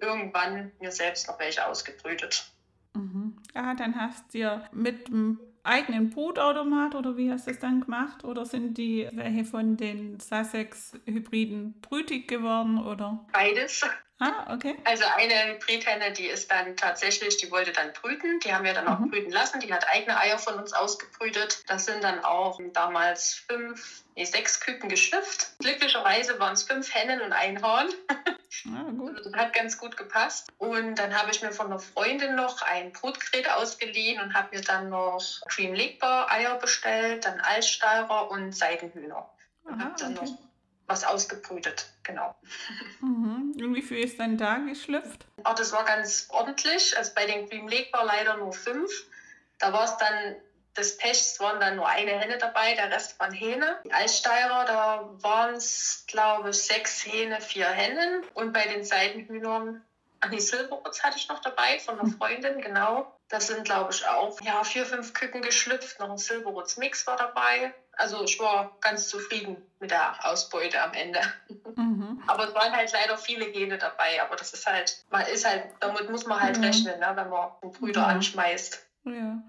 irgendwann 0.00 0.72
mir 0.80 0.92
selbst 0.92 1.28
noch 1.28 1.38
welche 1.38 1.66
ausgebrütet. 1.66 2.44
Mhm. 2.92 3.38
Ja, 3.54 3.72
dann 3.72 3.98
hast 3.98 4.34
du 4.34 4.38
ja 4.38 4.68
mit 4.70 5.08
dem 5.08 5.40
eigenen 5.62 6.10
Brutautomat 6.10 6.94
oder 6.94 7.16
wie 7.16 7.32
hast 7.32 7.46
du 7.46 7.52
das 7.52 7.60
dann 7.60 7.80
gemacht? 7.80 8.22
Oder 8.22 8.44
sind 8.44 8.76
die 8.76 9.08
welche 9.14 9.46
von 9.46 9.78
den 9.78 10.20
Sussex-Hybriden 10.20 11.80
brütig 11.80 12.28
geworden? 12.28 12.84
Oder? 12.84 13.24
Beides. 13.32 13.80
Ah, 14.20 14.54
okay. 14.54 14.76
Also 14.84 15.04
eine 15.16 15.54
Hybridhenne, 15.54 16.12
die 16.12 16.26
ist 16.26 16.50
dann 16.50 16.76
tatsächlich, 16.76 17.36
die 17.38 17.50
wollte 17.50 17.72
dann 17.72 17.92
brüten. 17.92 18.38
Die 18.40 18.54
haben 18.54 18.64
wir 18.64 18.72
dann 18.72 18.86
auch 18.86 19.00
mhm. 19.00 19.10
brüten 19.10 19.32
lassen. 19.32 19.58
Die 19.60 19.72
hat 19.74 19.88
eigene 19.92 20.18
Eier 20.18 20.38
von 20.38 20.54
uns 20.54 20.72
ausgebrütet. 20.72 21.64
Das 21.66 21.86
sind 21.86 22.04
dann 22.04 22.24
auch 22.24 22.60
damals 22.72 23.34
fünf, 23.48 24.04
nee, 24.14 24.24
sechs 24.24 24.60
Küken 24.60 24.88
geschlüpft. 24.88 25.58
Glücklicherweise 25.58 26.38
waren 26.38 26.52
es 26.52 26.62
fünf 26.62 26.94
Hennen 26.94 27.22
und 27.22 27.32
ein 27.32 27.62
Horn. 27.62 27.88
Ah, 28.66 28.88
gut. 28.90 29.18
Also 29.18 29.30
das 29.30 29.40
hat 29.40 29.52
ganz 29.52 29.78
gut 29.78 29.96
gepasst. 29.96 30.52
Und 30.58 30.94
dann 30.94 31.12
habe 31.12 31.30
ich 31.32 31.42
mir 31.42 31.52
von 31.52 31.66
einer 31.66 31.80
Freundin 31.80 32.36
noch 32.36 32.62
ein 32.62 32.92
Brutgerät 32.92 33.50
ausgeliehen 33.50 34.22
und 34.22 34.32
habe 34.32 34.56
mir 34.56 34.62
dann 34.62 34.88
noch 34.88 35.22
Cream 35.48 35.74
Legbar 35.74 36.30
Eier 36.30 36.54
bestellt, 36.54 37.26
dann 37.26 37.40
Altsteirer 37.40 38.30
und 38.30 38.52
Seidenhühner. 38.52 39.28
Und 39.64 39.84
habe 39.84 39.94
dann 39.98 40.16
okay. 40.16 40.30
noch 40.30 40.38
was 40.86 41.04
ausgebrütet, 41.04 41.86
genau. 42.02 42.34
Mhm. 43.00 43.54
Und 43.58 43.74
wie 43.74 43.82
viel 43.82 43.98
ist 44.04 44.20
dann 44.20 44.36
da 44.36 44.58
geschlüpft? 44.58 45.26
Oh, 45.44 45.54
das 45.56 45.72
war 45.72 45.84
ganz 45.84 46.28
ordentlich. 46.30 46.96
Also 46.96 47.12
bei 47.14 47.26
den 47.26 47.48
Cream 47.48 47.68
Lake 47.68 47.92
war 47.92 48.04
leider 48.04 48.36
nur 48.36 48.52
fünf. 48.52 48.90
Da 49.58 49.72
war 49.72 49.84
es 49.84 49.96
dann 49.96 50.36
das 50.74 50.96
Pech, 50.96 51.12
es 51.12 51.40
waren 51.40 51.60
dann 51.60 51.76
nur 51.76 51.86
eine 51.88 52.12
Henne 52.12 52.36
dabei, 52.36 52.74
der 52.74 52.90
Rest 52.90 53.18
waren 53.20 53.32
Hähne. 53.32 53.78
Die 53.84 53.92
Altsteirer, 53.92 54.64
da 54.64 55.08
waren 55.22 55.54
es, 55.54 56.04
glaube 56.08 56.50
ich, 56.50 56.62
sechs 56.62 57.06
Hähne, 57.06 57.40
vier 57.40 57.68
Hennen. 57.68 58.24
Und 58.34 58.52
bei 58.52 58.66
den 58.66 58.84
Seidenhühnern, 58.84 59.82
ach 60.20 60.30
nee, 60.30 60.40
Silberwurz 60.40 61.02
hatte 61.02 61.16
ich 61.16 61.28
noch 61.28 61.40
dabei 61.40 61.78
von 61.78 61.98
einer 61.98 62.10
Freundin, 62.10 62.60
genau. 62.60 63.10
Das 63.28 63.46
sind, 63.46 63.64
glaube 63.64 63.92
ich, 63.92 64.06
auch 64.06 64.40
ja, 64.42 64.64
vier, 64.64 64.84
fünf 64.84 65.14
Küken 65.14 65.42
geschlüpft. 65.42 66.00
Noch 66.00 66.10
ein 66.10 66.18
Silberwurz-Mix 66.18 67.06
war 67.06 67.16
dabei. 67.16 67.72
Also 67.96 68.24
ich 68.24 68.38
war 68.38 68.76
ganz 68.80 69.08
zufrieden 69.08 69.56
mit 69.80 69.90
der 69.90 70.26
Ausbeute 70.26 70.82
am 70.82 70.92
Ende. 70.92 71.20
Mhm. 71.76 72.22
Aber 72.28 72.46
es 72.46 72.54
waren 72.54 72.72
halt 72.72 72.92
leider 72.92 73.18
viele 73.18 73.50
Gene 73.50 73.78
dabei. 73.78 74.22
Aber 74.22 74.36
das 74.36 74.52
ist 74.52 74.64
halt, 74.64 75.04
man 75.10 75.26
ist 75.26 75.44
halt, 75.44 75.64
damit 75.80 76.08
muss 76.08 76.24
man 76.24 76.40
halt 76.40 76.58
mhm. 76.58 76.64
rechnen, 76.64 77.00
ne, 77.00 77.12
wenn 77.14 77.28
man 77.28 77.50
einen 77.62 77.72
Brüder 77.72 78.02
ja. 78.02 78.06
anschmeißt. 78.06 78.86
Ja. 79.06 79.42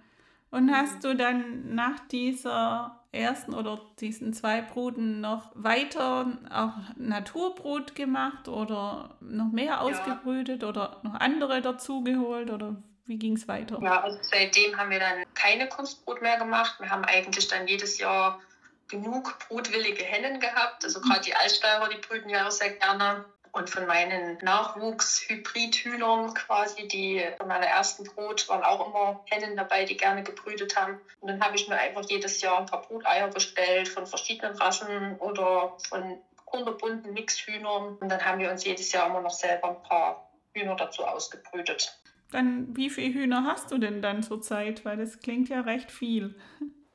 Und 0.49 0.71
hast 0.71 1.03
du 1.03 1.15
dann 1.15 1.75
nach 1.75 1.99
dieser 2.11 2.99
ersten 3.11 3.53
oder 3.53 3.79
diesen 3.99 4.33
zwei 4.33 4.61
Bruten 4.61 5.21
noch 5.21 5.51
weiter 5.53 6.37
auch 6.51 6.73
Naturbrut 6.95 7.95
gemacht 7.95 8.47
oder 8.47 9.17
noch 9.21 9.51
mehr 9.51 9.81
ausgebrütet 9.81 10.63
ja. 10.63 10.69
oder 10.69 10.99
noch 11.03 11.15
andere 11.15 11.61
dazugeholt 11.61 12.51
oder 12.51 12.75
wie 13.05 13.17
ging 13.17 13.35
es 13.35 13.47
weiter? 13.47 13.79
Ja, 13.81 14.01
also 14.01 14.17
seitdem 14.21 14.77
haben 14.77 14.89
wir 14.89 14.99
dann 14.99 15.25
keine 15.35 15.69
Kunstbrut 15.69 16.21
mehr 16.21 16.37
gemacht. 16.37 16.79
Wir 16.79 16.89
haben 16.89 17.05
eigentlich 17.05 17.47
dann 17.47 17.67
jedes 17.67 17.97
Jahr 17.99 18.41
genug 18.87 19.37
brutwillige 19.47 20.03
Hennen 20.03 20.39
gehabt. 20.39 20.83
Also 20.83 21.01
gerade 21.01 21.21
die 21.21 21.35
Altsteirer, 21.35 21.89
die 21.89 21.97
brüten 21.97 22.29
ja 22.29 22.47
auch 22.47 22.51
sehr 22.51 22.71
gerne. 22.71 23.25
Und 23.51 23.69
von 23.69 23.85
meinen 23.85 24.37
Nachwuchs-Hybrid-Hühnern 24.39 26.33
quasi, 26.33 26.89
die 26.89 27.23
von 27.37 27.47
meiner 27.47 27.67
ersten 27.67 28.03
Brut 28.03 28.49
waren 28.49 28.63
auch 28.63 28.85
immer 28.85 29.23
Hennen 29.29 29.55
dabei, 29.55 29.85
die 29.85 29.95
gerne 29.95 30.23
gebrütet 30.23 30.75
haben. 30.75 30.99
Und 31.21 31.29
dann 31.29 31.41
habe 31.41 31.55
ich 31.55 31.69
mir 31.69 31.77
einfach 31.77 32.03
jedes 32.09 32.41
Jahr 32.41 32.59
ein 32.59 32.65
paar 32.65 32.81
Bruteier 32.81 33.29
bestellt 33.29 33.87
von 33.87 34.07
verschiedenen 34.07 34.57
Rassen 34.57 35.17
oder 35.19 35.77
von 35.87 36.17
kunterbunten 36.43 37.13
Mixhühnern. 37.13 37.95
Und 37.95 38.09
dann 38.09 38.25
haben 38.25 38.39
wir 38.39 38.51
uns 38.51 38.65
jedes 38.65 38.91
Jahr 38.91 39.07
immer 39.07 39.21
noch 39.21 39.31
selber 39.31 39.69
ein 39.69 39.83
paar 39.83 40.29
Hühner 40.53 40.75
dazu 40.75 41.05
ausgebrütet. 41.05 41.97
Dann, 42.35 42.75
wie 42.75 42.89
viele 42.89 43.13
Hühner 43.13 43.45
hast 43.45 43.71
du 43.71 43.77
denn 43.77 44.01
dann 44.01 44.21
zurzeit? 44.21 44.83
Weil 44.83 44.97
das 44.97 45.19
klingt 45.19 45.47
ja 45.47 45.61
recht 45.61 45.89
viel. 45.89 46.35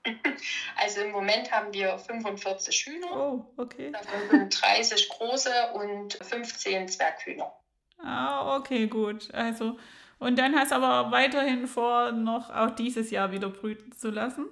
Also 0.76 1.02
im 1.02 1.10
Moment 1.10 1.52
haben 1.52 1.74
wir 1.74 1.98
45 1.98 2.86
Hühner. 2.86 3.14
Oh, 3.14 3.44
okay. 3.58 3.92
Davon 3.92 4.30
sind 4.30 4.62
30 4.62 5.10
große 5.10 5.72
und 5.74 6.14
15 6.14 6.88
Zwerghühner. 6.88 7.52
Ah, 8.02 8.56
okay, 8.56 8.86
gut. 8.86 9.28
Also, 9.34 9.76
und 10.18 10.38
dann 10.38 10.56
hast 10.56 10.70
du 10.70 10.76
aber 10.76 11.10
weiterhin 11.10 11.66
vor, 11.66 12.12
noch 12.12 12.48
auch 12.48 12.70
dieses 12.70 13.10
Jahr 13.10 13.30
wieder 13.30 13.50
brüten 13.50 13.92
zu 13.92 14.08
lassen? 14.08 14.46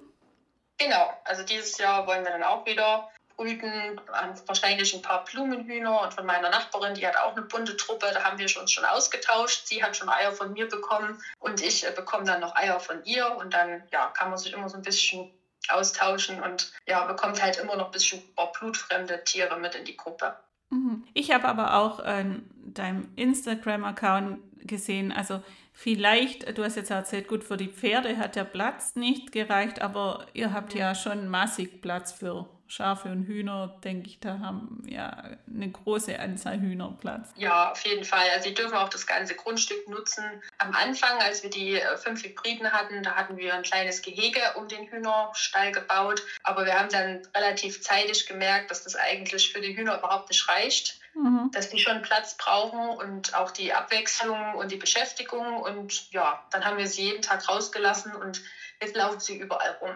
Genau, 0.77 1.09
also 1.25 1.41
dieses 1.41 1.79
Jahr 1.79 2.05
wollen 2.05 2.23
wir 2.23 2.31
dann 2.31 2.43
auch 2.43 2.67
wieder 2.67 3.09
brüten, 3.39 4.01
wahrscheinlich 4.47 4.93
ein 4.93 5.01
paar 5.01 5.23
Blumenhühner 5.23 6.01
und 6.01 6.13
von 6.13 6.25
meiner 6.25 6.49
Nachbarin, 6.49 6.93
die 6.93 7.07
hat 7.07 7.15
auch 7.15 7.37
eine 7.37 7.43
bunte 7.43 7.77
Truppe, 7.77 8.07
da 8.13 8.25
haben 8.25 8.37
wir 8.37 8.47
uns 8.59 8.71
schon 8.71 8.83
ausgetauscht. 8.83 9.65
Sie 9.65 9.81
hat 9.81 9.95
schon 9.95 10.09
Eier 10.09 10.33
von 10.33 10.51
mir 10.51 10.67
bekommen 10.67 11.17
und 11.39 11.63
ich 11.63 11.87
äh, 11.87 11.91
bekomme 11.91 12.25
dann 12.25 12.41
noch 12.41 12.55
Eier 12.57 12.81
von 12.81 13.01
ihr 13.05 13.33
und 13.37 13.53
dann 13.53 13.83
ja, 13.91 14.07
kann 14.07 14.29
man 14.29 14.37
sich 14.37 14.51
immer 14.51 14.67
so 14.67 14.75
ein 14.75 14.83
bisschen 14.83 15.31
austauschen 15.69 16.43
und 16.43 16.73
ja, 16.85 17.05
bekommt 17.05 17.41
halt 17.41 17.57
immer 17.57 17.77
noch 17.77 17.85
ein 17.85 17.91
bisschen 17.91 18.21
blutfremde 18.59 19.23
Tiere 19.23 19.57
mit 19.57 19.73
in 19.73 19.85
die 19.85 19.95
Gruppe. 19.95 20.35
Mhm. 20.69 21.07
Ich 21.13 21.31
habe 21.31 21.47
aber 21.47 21.75
auch 21.75 21.99
in 21.99 22.49
deinem 22.73 23.09
Instagram-Account 23.15 24.67
gesehen, 24.67 25.13
also 25.13 25.41
vielleicht, 25.71 26.57
du 26.57 26.63
hast 26.65 26.75
jetzt 26.75 26.91
erzählt, 26.91 27.29
gut, 27.29 27.45
für 27.45 27.55
die 27.55 27.69
Pferde 27.69 28.17
hat 28.17 28.35
der 28.35 28.43
Platz 28.43 28.95
nicht 28.95 29.31
gereicht, 29.31 29.81
aber 29.81 30.25
ihr 30.33 30.51
habt 30.51 30.73
ja 30.73 30.93
schon 30.93 31.29
massig 31.29 31.81
Platz 31.81 32.11
für 32.11 32.49
Schafe 32.69 33.09
und 33.09 33.25
Hühner, 33.25 33.79
denke 33.83 34.07
ich, 34.07 34.19
da 34.19 34.39
haben 34.39 34.83
ja 34.87 35.23
eine 35.51 35.71
große 35.71 36.19
Anzahl 36.19 36.59
Hühner 36.59 36.95
Platz. 37.01 37.31
Ja, 37.35 37.71
auf 37.71 37.83
jeden 37.83 38.03
Fall. 38.03 38.25
Also 38.35 38.47
sie 38.47 38.53
dürfen 38.53 38.75
auch 38.75 38.89
das 38.89 39.07
ganze 39.07 39.33
Grundstück 39.33 39.89
nutzen. 39.89 40.23
Am 40.59 40.75
Anfang, 40.75 41.17
als 41.19 41.41
wir 41.41 41.49
die 41.49 41.81
äh, 41.81 41.97
fünf 41.97 42.23
Hybriden 42.23 42.71
hatten, 42.71 43.01
da 43.01 43.15
hatten 43.15 43.37
wir 43.37 43.55
ein 43.55 43.63
kleines 43.63 44.03
Gehege 44.03 44.39
um 44.55 44.67
den 44.67 44.85
Hühnerstall 44.85 45.71
gebaut. 45.71 46.21
Aber 46.43 46.63
wir 46.63 46.79
haben 46.79 46.89
dann 46.89 47.23
relativ 47.35 47.81
zeitig 47.81 48.27
gemerkt, 48.27 48.69
dass 48.69 48.83
das 48.83 48.95
eigentlich 48.95 49.51
für 49.51 49.61
die 49.61 49.75
Hühner 49.75 49.97
überhaupt 49.97 50.29
nicht 50.29 50.47
reicht. 50.47 50.99
Mhm. 51.15 51.49
Dass 51.51 51.71
die 51.71 51.79
schon 51.79 52.03
Platz 52.03 52.37
brauchen 52.37 52.89
und 52.99 53.33
auch 53.33 53.49
die 53.49 53.73
Abwechslung 53.73 54.53
und 54.53 54.71
die 54.71 54.77
Beschäftigung. 54.77 55.57
Und 55.57 56.11
ja, 56.11 56.43
dann 56.51 56.63
haben 56.63 56.77
wir 56.77 56.85
sie 56.85 57.05
jeden 57.05 57.23
Tag 57.23 57.49
rausgelassen 57.49 58.15
und 58.15 58.43
Jetzt 58.81 58.95
laufen 58.95 59.19
sie 59.19 59.37
überall 59.37 59.77
rum. 59.81 59.91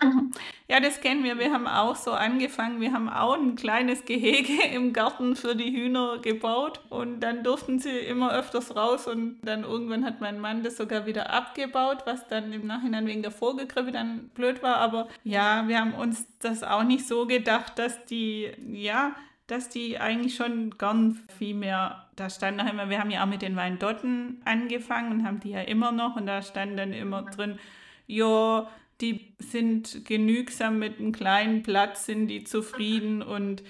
Ja, 0.66 0.80
das 0.80 1.02
kennen 1.02 1.22
wir. 1.24 1.38
Wir 1.38 1.52
haben 1.52 1.66
auch 1.66 1.94
so 1.94 2.12
angefangen. 2.12 2.80
Wir 2.80 2.92
haben 2.92 3.10
auch 3.10 3.34
ein 3.34 3.54
kleines 3.54 4.06
Gehege 4.06 4.64
im 4.72 4.94
Garten 4.94 5.36
für 5.36 5.54
die 5.54 5.70
Hühner 5.70 6.18
gebaut 6.20 6.80
und 6.88 7.20
dann 7.20 7.44
durften 7.44 7.78
sie 7.78 7.98
immer 7.98 8.32
öfters 8.32 8.74
raus 8.74 9.06
und 9.06 9.40
dann 9.42 9.62
irgendwann 9.62 10.06
hat 10.06 10.22
mein 10.22 10.40
Mann 10.40 10.62
das 10.62 10.78
sogar 10.78 11.04
wieder 11.04 11.30
abgebaut, 11.30 11.98
was 12.06 12.26
dann 12.28 12.50
im 12.54 12.66
Nachhinein 12.66 13.06
wegen 13.06 13.20
der 13.20 13.30
Vogelgrippe 13.30 13.92
dann 13.92 14.30
blöd 14.30 14.62
war. 14.62 14.76
Aber 14.76 15.08
ja, 15.22 15.68
wir 15.68 15.78
haben 15.78 15.92
uns 15.92 16.26
das 16.38 16.62
auch 16.62 16.82
nicht 16.82 17.06
so 17.06 17.26
gedacht, 17.26 17.78
dass 17.78 18.06
die, 18.06 18.50
ja, 18.72 19.14
dass 19.46 19.68
die 19.68 19.98
eigentlich 19.98 20.34
schon 20.34 20.78
gern 20.78 21.22
viel 21.38 21.54
mehr, 21.54 22.06
da 22.16 22.30
stand 22.30 22.56
noch 22.56 22.66
immer, 22.66 22.88
wir 22.88 23.00
haben 23.00 23.10
ja 23.10 23.22
auch 23.22 23.28
mit 23.28 23.42
den 23.42 23.54
Weindotten 23.54 24.40
angefangen 24.46 25.12
und 25.12 25.26
haben 25.26 25.40
die 25.40 25.50
ja 25.50 25.60
immer 25.60 25.92
noch 25.92 26.16
und 26.16 26.24
da 26.24 26.40
stand 26.40 26.78
dann 26.78 26.94
immer 26.94 27.22
drin, 27.22 27.58
ja, 28.06 28.70
die 29.00 29.34
sind 29.38 30.04
genügsam 30.04 30.78
mit 30.78 30.98
einem 30.98 31.12
kleinen 31.12 31.62
Platz, 31.62 32.06
sind 32.06 32.28
die 32.28 32.44
zufrieden 32.44 33.22
und 33.22 33.62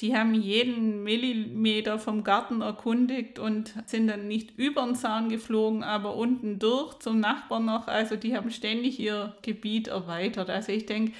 die 0.00 0.16
haben 0.16 0.34
jeden 0.34 1.04
Millimeter 1.04 2.00
vom 2.00 2.24
Garten 2.24 2.62
erkundigt 2.62 3.38
und 3.38 3.74
sind 3.86 4.08
dann 4.08 4.26
nicht 4.26 4.58
über 4.58 4.82
den 4.84 4.96
Zaun 4.96 5.28
geflogen, 5.28 5.84
aber 5.84 6.16
unten 6.16 6.58
durch 6.58 6.98
zum 6.98 7.20
Nachbarn 7.20 7.66
noch. 7.66 7.86
Also 7.86 8.16
die 8.16 8.36
haben 8.36 8.50
ständig 8.50 8.98
ihr 8.98 9.36
Gebiet 9.42 9.88
erweitert. 9.88 10.50
Also 10.50 10.72
ich 10.72 10.86
denke, 10.86 11.12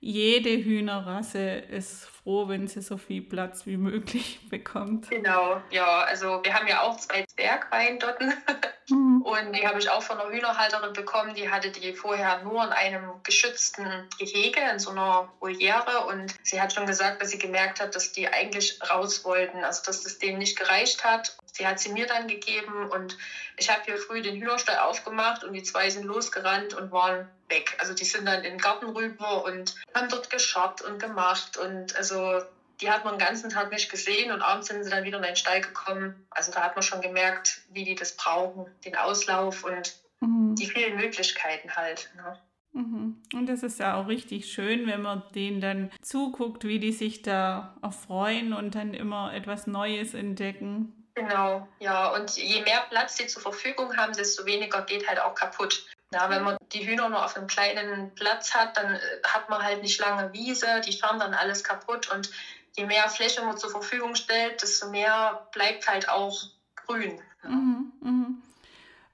jede 0.00 0.50
Hühnerrasse 0.50 1.40
ist 1.40 2.04
froh, 2.04 2.48
wenn 2.48 2.68
sie 2.68 2.82
so 2.82 2.98
viel 2.98 3.22
Platz 3.22 3.66
wie 3.66 3.78
möglich 3.78 4.40
bekommt. 4.50 5.08
Genau, 5.08 5.62
ja, 5.70 6.02
also 6.02 6.40
wir 6.44 6.52
haben 6.52 6.68
ja 6.68 6.82
auch 6.82 6.98
zwei 6.98 7.24
Zwergwein 7.24 7.98
dort. 7.98 8.18
Mhm. 8.88 9.22
Und 9.22 9.52
die 9.52 9.66
habe 9.66 9.78
ich 9.78 9.90
auch 9.90 10.02
von 10.02 10.18
einer 10.18 10.30
Hühnerhalterin 10.30 10.92
bekommen. 10.92 11.34
Die 11.34 11.50
hatte 11.50 11.70
die 11.70 11.92
vorher 11.92 12.42
nur 12.42 12.64
in 12.64 12.70
einem 12.70 13.22
geschützten 13.22 14.08
Gehege, 14.18 14.60
in 14.72 14.78
so 14.78 14.90
einer 14.90 15.28
Voliere. 15.40 16.06
Und 16.06 16.34
sie 16.42 16.60
hat 16.60 16.72
schon 16.72 16.86
gesagt, 16.86 17.20
dass 17.20 17.30
sie 17.30 17.38
gemerkt 17.38 17.80
hat, 17.80 17.94
dass 17.94 18.12
die 18.12 18.28
eigentlich 18.28 18.78
raus 18.90 19.24
wollten, 19.24 19.64
also 19.64 19.82
dass 19.84 20.02
das 20.02 20.18
denen 20.18 20.38
nicht 20.38 20.58
gereicht 20.58 21.04
hat. 21.04 21.36
Die 21.58 21.66
hat 21.66 21.80
sie 21.80 21.90
mir 21.90 22.06
dann 22.06 22.28
gegeben 22.28 22.88
und 22.90 23.18
ich 23.56 23.68
habe 23.68 23.82
hier 23.84 23.98
früh 23.98 24.22
den 24.22 24.40
Hühnerstall 24.40 24.78
aufgemacht 24.78 25.42
und 25.42 25.52
die 25.52 25.64
zwei 25.64 25.90
sind 25.90 26.04
losgerannt 26.04 26.74
und 26.74 26.92
waren 26.92 27.28
weg. 27.48 27.76
Also 27.80 27.94
die 27.94 28.04
sind 28.04 28.26
dann 28.26 28.44
in 28.44 28.52
den 28.52 28.58
Garten 28.58 28.90
rüber 28.90 29.44
und 29.44 29.74
haben 29.94 30.08
dort 30.08 30.30
gescharrt 30.30 30.82
und 30.82 31.00
gemacht 31.00 31.56
und 31.56 31.96
also 31.96 32.42
die 32.80 32.90
hat 32.90 33.04
man 33.04 33.18
den 33.18 33.26
ganzen 33.26 33.50
Tag 33.50 33.70
nicht 33.72 33.90
gesehen 33.90 34.30
und 34.30 34.42
abends 34.42 34.68
sind 34.68 34.84
sie 34.84 34.90
dann 34.90 35.04
wieder 35.04 35.18
in 35.18 35.24
den 35.24 35.36
Stall 35.36 35.60
gekommen. 35.60 36.26
Also 36.30 36.52
da 36.52 36.62
hat 36.62 36.76
man 36.76 36.82
schon 36.82 37.00
gemerkt, 37.00 37.62
wie 37.72 37.84
die 37.84 37.94
das 37.94 38.16
brauchen, 38.16 38.66
den 38.84 38.96
Auslauf 38.96 39.64
und 39.64 39.96
mhm. 40.20 40.54
die 40.54 40.66
vielen 40.66 40.96
Möglichkeiten 40.96 41.74
halt. 41.74 42.10
Ne? 42.16 42.38
Mhm. 42.72 43.22
Und 43.34 43.46
das 43.46 43.62
ist 43.62 43.80
ja 43.80 43.96
auch 43.96 44.06
richtig 44.06 44.52
schön, 44.52 44.86
wenn 44.86 45.02
man 45.02 45.22
denen 45.34 45.60
dann 45.60 45.90
zuguckt, 46.02 46.64
wie 46.64 46.78
die 46.78 46.92
sich 46.92 47.22
da 47.22 47.76
erfreuen 47.82 48.52
und 48.52 48.74
dann 48.74 48.94
immer 48.94 49.34
etwas 49.34 49.66
Neues 49.66 50.14
entdecken. 50.14 50.94
Genau, 51.14 51.66
ja. 51.80 52.14
Und 52.14 52.36
je 52.36 52.62
mehr 52.62 52.84
Platz 52.88 53.16
sie 53.16 53.26
zur 53.26 53.42
Verfügung 53.42 53.96
haben, 53.96 54.12
desto 54.12 54.46
weniger 54.46 54.82
geht 54.82 55.08
halt 55.08 55.20
auch 55.20 55.34
kaputt. 55.34 55.84
Ja, 56.12 56.30
wenn 56.30 56.42
man 56.42 56.56
die 56.72 56.86
Hühner 56.86 57.08
nur 57.10 57.22
auf 57.22 57.36
einem 57.36 57.48
kleinen 57.48 58.14
Platz 58.14 58.54
hat, 58.54 58.76
dann 58.78 58.94
äh, 58.94 59.00
hat 59.24 59.50
man 59.50 59.62
halt 59.62 59.82
nicht 59.82 60.00
lange 60.00 60.32
Wiese, 60.32 60.80
die 60.86 60.96
fahren 60.96 61.18
dann 61.18 61.34
alles 61.34 61.64
kaputt 61.64 62.10
und 62.10 62.30
je 62.76 62.86
mehr 62.86 63.08
Fläche 63.08 63.42
man 63.44 63.56
zur 63.56 63.70
Verfügung 63.70 64.14
stellt, 64.14 64.62
desto 64.62 64.90
mehr 64.90 65.48
bleibt 65.52 65.88
halt 65.88 66.08
auch 66.08 66.40
grün. 66.74 67.20
Mhm, 67.42 67.92
mhm. 68.00 68.42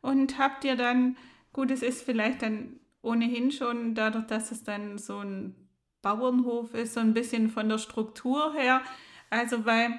Und 0.00 0.38
habt 0.38 0.64
ihr 0.64 0.76
dann, 0.76 1.16
gut, 1.52 1.70
es 1.70 1.82
ist 1.82 2.02
vielleicht 2.02 2.42
dann 2.42 2.80
ohnehin 3.02 3.52
schon 3.52 3.94
dadurch, 3.94 4.26
dass 4.26 4.50
es 4.50 4.64
dann 4.64 4.98
so 4.98 5.18
ein 5.18 5.54
Bauernhof 6.02 6.74
ist, 6.74 6.94
so 6.94 7.00
ein 7.00 7.14
bisschen 7.14 7.50
von 7.50 7.68
der 7.68 7.78
Struktur 7.78 8.54
her, 8.54 8.82
also 9.30 9.64
weil 9.64 9.98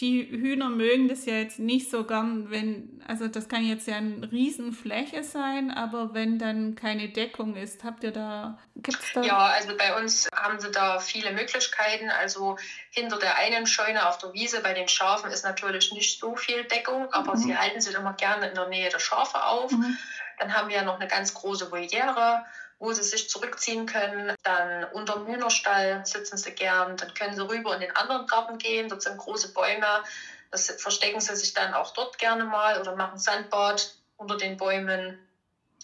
die 0.00 0.28
Hühner 0.30 0.68
mögen 0.68 1.08
das 1.08 1.26
ja 1.26 1.34
jetzt 1.34 1.58
nicht 1.58 1.90
so 1.90 2.04
gern, 2.04 2.50
wenn, 2.50 3.02
also 3.08 3.26
das 3.26 3.48
kann 3.48 3.64
jetzt 3.64 3.88
ja 3.88 3.96
eine 3.96 4.30
Riesenfläche 4.30 5.24
sein, 5.24 5.72
aber 5.72 6.14
wenn 6.14 6.38
dann 6.38 6.76
keine 6.76 7.08
Deckung 7.08 7.56
ist, 7.56 7.82
habt 7.82 8.04
ihr 8.04 8.12
da, 8.12 8.58
gibt's 8.76 9.12
da? 9.12 9.22
Ja, 9.22 9.38
also 9.38 9.76
bei 9.76 9.98
uns 10.00 10.28
haben 10.32 10.60
sie 10.60 10.70
da 10.70 11.00
viele 11.00 11.32
Möglichkeiten. 11.32 12.10
Also 12.10 12.56
hinter 12.90 13.18
der 13.18 13.38
einen 13.38 13.66
Scheune 13.66 14.08
auf 14.08 14.18
der 14.18 14.32
Wiese 14.34 14.62
bei 14.62 14.72
den 14.72 14.86
Schafen 14.86 15.32
ist 15.32 15.44
natürlich 15.44 15.92
nicht 15.92 16.20
so 16.20 16.36
viel 16.36 16.62
Deckung, 16.64 17.12
aber 17.12 17.34
mhm. 17.34 17.38
sie 17.38 17.56
halten 17.56 17.80
sich 17.80 17.96
immer 17.96 18.12
gerne 18.12 18.48
in 18.48 18.54
der 18.54 18.68
Nähe 18.68 18.90
der 18.90 19.00
Schafe 19.00 19.42
auf. 19.42 19.72
Mhm. 19.72 19.98
Dann 20.38 20.54
haben 20.54 20.68
wir 20.68 20.76
ja 20.76 20.84
noch 20.84 21.00
eine 21.00 21.08
ganz 21.08 21.34
große 21.34 21.72
Voliere 21.72 22.44
wo 22.78 22.92
sie 22.92 23.02
sich 23.02 23.28
zurückziehen 23.28 23.86
können. 23.86 24.34
Dann 24.42 24.84
unter 24.92 25.14
dem 25.14 25.26
Hühnerstall 25.26 26.04
sitzen 26.06 26.36
sie 26.36 26.52
gern. 26.52 26.96
Dann 26.96 27.14
können 27.14 27.34
sie 27.34 27.46
rüber 27.46 27.74
in 27.74 27.80
den 27.80 27.96
anderen 27.96 28.26
Garten 28.26 28.58
gehen. 28.58 28.88
Dort 28.88 29.02
sind 29.02 29.18
große 29.18 29.52
Bäume. 29.52 30.04
Das 30.50 30.70
verstecken 30.80 31.20
sie 31.20 31.36
sich 31.36 31.54
dann 31.54 31.74
auch 31.74 31.92
dort 31.92 32.18
gerne 32.18 32.44
mal 32.44 32.80
oder 32.80 32.96
machen 32.96 33.18
Sandbad 33.18 33.94
unter 34.16 34.36
den 34.36 34.56
Bäumen. 34.56 35.18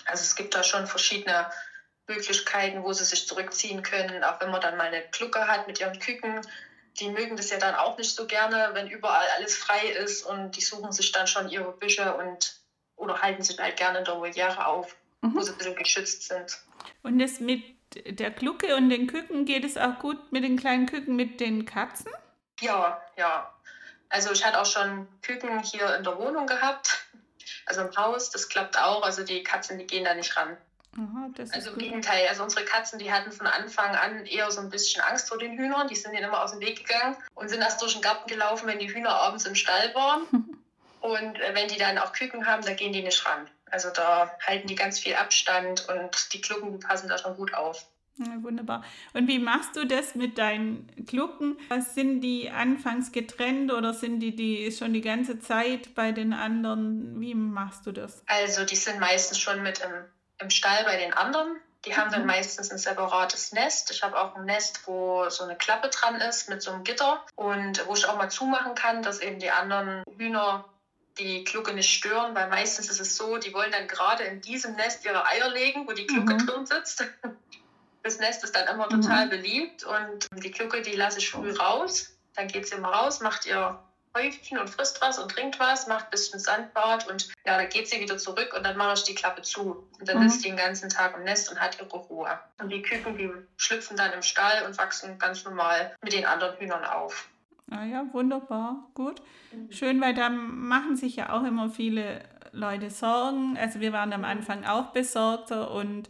Also 0.07 0.23
es 0.23 0.37
gibt 0.37 0.55
da 0.55 0.63
schon 0.63 0.87
verschiedene 0.87 1.51
Möglichkeiten, 2.07 2.83
wo 2.83 2.93
sie 2.93 3.05
sich 3.05 3.27
zurückziehen 3.27 3.83
können. 3.83 4.25
Auch 4.25 4.41
wenn 4.41 4.51
man 4.51 4.61
dann 4.61 4.77
mal 4.77 4.87
eine 4.87 5.03
Glucke 5.11 5.47
hat 5.47 5.67
mit 5.67 5.81
ihren 5.81 5.99
Küken. 5.99 6.41
Die 7.01 7.09
mögen 7.09 7.37
das 7.37 7.51
ja 7.51 7.59
dann 7.59 7.75
auch 7.75 7.99
nicht 7.99 8.15
so 8.15 8.27
gerne, 8.27 8.71
wenn 8.73 8.89
überall 8.89 9.27
alles 9.37 9.57
frei 9.57 9.89
ist 9.89 10.25
und 10.25 10.53
die 10.53 10.61
suchen 10.61 10.93
sich 10.93 11.11
dann 11.11 11.27
schon 11.27 11.49
ihre 11.49 11.73
Büsche 11.73 12.15
und 12.15 12.57
oder 12.97 13.21
halten 13.21 13.43
sich 13.43 13.59
halt 13.59 13.77
gerne 13.77 13.99
in 13.99 14.05
der 14.05 14.17
Voliere 14.17 14.67
auf, 14.67 14.95
mhm. 15.21 15.35
wo 15.35 15.41
sie 15.41 15.51
ein 15.51 15.59
bisschen 15.59 15.75
geschützt 15.75 16.23
sind. 16.29 16.59
Und 17.03 17.19
das 17.19 17.41
mit 17.41 17.63
der 17.95 18.31
Glucke 18.31 18.77
und 18.77 18.89
den 18.91 19.07
Küken 19.07 19.45
geht 19.45 19.65
es 19.65 19.77
auch 19.77 19.99
gut 19.99 20.33
mit 20.33 20.45
den 20.45 20.59
kleinen 20.59 20.87
Küken 20.87 21.17
mit 21.17 21.41
den 21.41 21.65
Katzen? 21.65 22.11
Ja, 22.61 23.01
ja. 23.17 23.51
Also 24.09 24.33
ich 24.33 24.45
hatte 24.45 24.61
auch 24.61 24.67
schon 24.67 25.09
Küken 25.23 25.63
hier 25.63 25.97
in 25.97 26.05
der 26.05 26.19
Wohnung 26.19 26.47
gehabt, 26.47 27.05
also 27.67 27.83
im 27.83 27.97
Haus, 27.97 28.31
das 28.31 28.49
klappt 28.49 28.79
auch. 28.79 29.03
Also 29.03 29.25
die 29.25 29.43
Katzen, 29.43 29.79
die 29.79 29.87
gehen 29.87 30.05
da 30.05 30.15
nicht 30.15 30.37
ran. 30.37 30.57
Aha, 30.97 31.29
also 31.53 31.73
im 31.73 31.79
Gegenteil, 31.79 32.29
also 32.29 32.45
unsere 32.45 32.65
Katzen, 32.65 33.01
die 33.01 33.11
hatten 33.11 33.33
von 33.33 33.49
Anfang 33.49 33.97
an 33.97 34.27
eher 34.27 34.49
so 34.53 34.61
ein 34.61 34.71
bisschen 34.71 35.03
Angst 35.03 35.29
vor 35.29 35.39
den 35.39 35.59
Hühnern. 35.59 35.89
Die 35.89 35.97
sind 35.97 36.13
denen 36.13 36.29
immer 36.29 36.43
aus 36.43 36.53
dem 36.53 36.61
Weg 36.61 36.87
gegangen 36.87 37.17
und 37.35 37.49
sind 37.49 37.61
erst 37.61 37.83
durch 37.83 37.95
den 37.95 38.03
Garten 38.03 38.29
gelaufen, 38.29 38.69
wenn 38.69 38.79
die 38.79 38.93
Hühner 38.93 39.11
abends 39.11 39.45
im 39.45 39.57
Stall 39.57 39.93
waren. 39.95 40.23
und 41.01 41.41
äh, 41.41 41.55
wenn 41.55 41.69
die 41.69 41.79
dann 41.79 41.99
auch 41.99 42.13
Küken 42.13 42.47
haben, 42.47 42.65
da 42.65 42.75
gehen 42.75 42.93
die 42.93 43.03
nicht 43.03 43.27
ran. 43.27 43.51
Also 43.71 43.91
da 43.91 44.31
halten 44.47 44.69
die 44.69 44.75
ganz 44.75 44.99
viel 44.99 45.15
Abstand 45.15 45.89
und 45.89 46.33
die 46.33 46.41
Glucken 46.41 46.79
passen 46.81 47.09
da 47.09 47.19
schon 47.19 47.37
gut 47.37 47.55
auf. 47.55 47.87
Ja, 48.17 48.43
wunderbar. 48.43 48.85
Und 49.13 49.27
wie 49.27 49.41
machst 49.41 49.75
du 49.75 49.85
das 49.87 50.15
mit 50.15 50.39
deinen 50.39 50.87
Glucken? 51.05 51.59
Sind 51.95 52.21
die 52.21 52.49
anfangs 52.49 53.11
getrennt 53.11 53.73
oder 53.73 53.93
sind 53.93 54.21
die, 54.21 54.37
die 54.37 54.71
schon 54.71 54.93
die 54.93 55.01
ganze 55.01 55.41
Zeit 55.41 55.95
bei 55.97 56.13
den 56.13 56.33
anderen? 56.33 57.21
Wie 57.21 57.35
machst 57.35 57.87
du 57.87 57.93
das? 57.93 58.23
Also 58.27 58.65
die 58.65 58.77
sind 58.77 59.01
meistens 59.01 59.41
schon 59.41 59.63
mit 59.63 59.81
im, 59.81 59.91
im 60.39 60.51
Stall 60.51 60.85
bei 60.85 60.97
den 60.97 61.13
anderen. 61.13 61.57
Die 61.87 61.97
haben 61.97 62.11
dann 62.11 62.23
mhm. 62.23 62.29
meistens 62.29 62.71
ein 62.71 62.79
separates 62.79 63.53
Nest. 63.53 63.91
Ich 63.91 64.03
habe 64.03 64.19
auch 64.19 64.37
ein 64.37 64.45
Nest, 64.45 64.87
wo 64.87 65.29
so 65.29 65.45
eine 65.45 65.57
Klappe 65.57 65.89
dran 65.89 66.15
ist 66.17 66.49
mit 66.49 66.63
so 66.63 66.71
einem 66.71 66.85
Gitter 66.85 67.23
und 67.35 67.87
wo 67.87 67.95
ich 67.95 68.07
auch 68.07 68.17
mal 68.17 68.31
zumachen 68.31 68.75
kann, 68.75 69.03
dass 69.03 69.21
eben 69.21 69.39
die 69.39 69.51
anderen 69.51 70.03
Hühner 70.17 70.65
die 71.19 71.45
Glucke 71.45 71.73
nicht 71.73 71.91
stören, 71.91 72.35
weil 72.35 72.49
meistens 72.49 72.91
ist 72.91 73.01
es 73.01 73.17
so, 73.17 73.39
die 73.39 73.55
wollen 73.55 73.73
dann 73.73 73.89
gerade 73.89 74.25
in 74.25 74.41
diesem 74.41 74.75
Nest 74.77 75.05
ihre 75.05 75.27
Eier 75.27 75.51
legen, 75.51 75.87
wo 75.87 75.93
die 75.93 76.07
Glucke 76.07 76.35
mhm. 76.35 76.47
drin 76.47 76.67
sitzt. 76.67 77.05
Das 78.03 78.19
Nest 78.19 78.45
ist 78.45 78.55
dann 78.55 78.69
immer 78.69 78.87
total 78.91 79.25
mhm. 79.25 79.31
beliebt 79.31 79.83
und 79.85 80.29
die 80.37 80.51
Glucke, 80.51 80.83
die 80.83 80.93
lasse 80.93 81.21
ich 81.21 81.31
früh 81.31 81.51
raus. 81.53 82.15
Dann 82.35 82.49
geht 82.49 82.69
sie 82.69 82.75
immer 82.75 82.91
raus, 82.91 83.21
macht 83.21 83.47
ihr 83.47 83.83
Häufchen 84.15 84.59
und 84.59 84.69
frisst 84.69 85.01
was 85.01 85.19
und 85.19 85.31
trinkt 85.31 85.59
was, 85.59 85.87
macht 85.87 86.05
ein 86.05 86.11
bisschen 86.11 86.39
Sandbad 86.39 87.09
und 87.09 87.33
ja, 87.47 87.57
dann 87.57 87.69
geht 87.69 87.89
sie 87.89 88.01
wieder 88.01 88.19
zurück 88.19 88.53
und 88.55 88.63
dann 88.63 88.77
mache 88.77 88.95
ich 88.95 89.05
die 89.05 89.15
Klappe 89.15 89.41
zu. 89.41 89.89
Und 89.99 90.07
dann 90.07 90.21
mhm. 90.21 90.27
ist 90.27 90.43
sie 90.43 90.49
den 90.49 90.59
ganzen 90.59 90.91
Tag 90.91 91.17
im 91.17 91.25
Nest 91.25 91.51
und 91.51 91.59
hat 91.59 91.81
ihre 91.81 91.97
Ruhe. 91.97 92.39
Und 92.59 92.69
die 92.69 92.83
Küken, 92.83 93.17
die 93.17 93.31
schlüpfen 93.57 93.97
dann 93.97 94.13
im 94.13 94.23
Stall 94.23 94.65
und 94.67 94.77
wachsen 94.77 95.19
ganz 95.19 95.45
normal 95.45 95.97
mit 96.03 96.13
den 96.13 96.27
anderen 96.27 96.59
Hühnern 96.59 96.85
auf. 96.85 97.27
Ah 97.71 97.85
ja, 97.85 98.07
wunderbar, 98.13 98.91
gut. 98.95 99.23
Mhm. 99.53 99.73
Schön, 99.73 100.01
weil 100.01 100.15
da 100.15 100.29
machen 100.29 100.97
sich 100.97 101.17
ja 101.17 101.33
auch 101.33 101.45
immer 101.45 101.71
viele 101.71 102.23
Leute 102.53 102.91
Sorgen. 102.91 103.57
Also 103.57 103.81
wir 103.81 103.93
waren 103.93 104.13
am 104.13 104.25
Anfang 104.25 104.65
auch 104.65 104.93
besorgter 104.93 105.71
und 105.71 106.09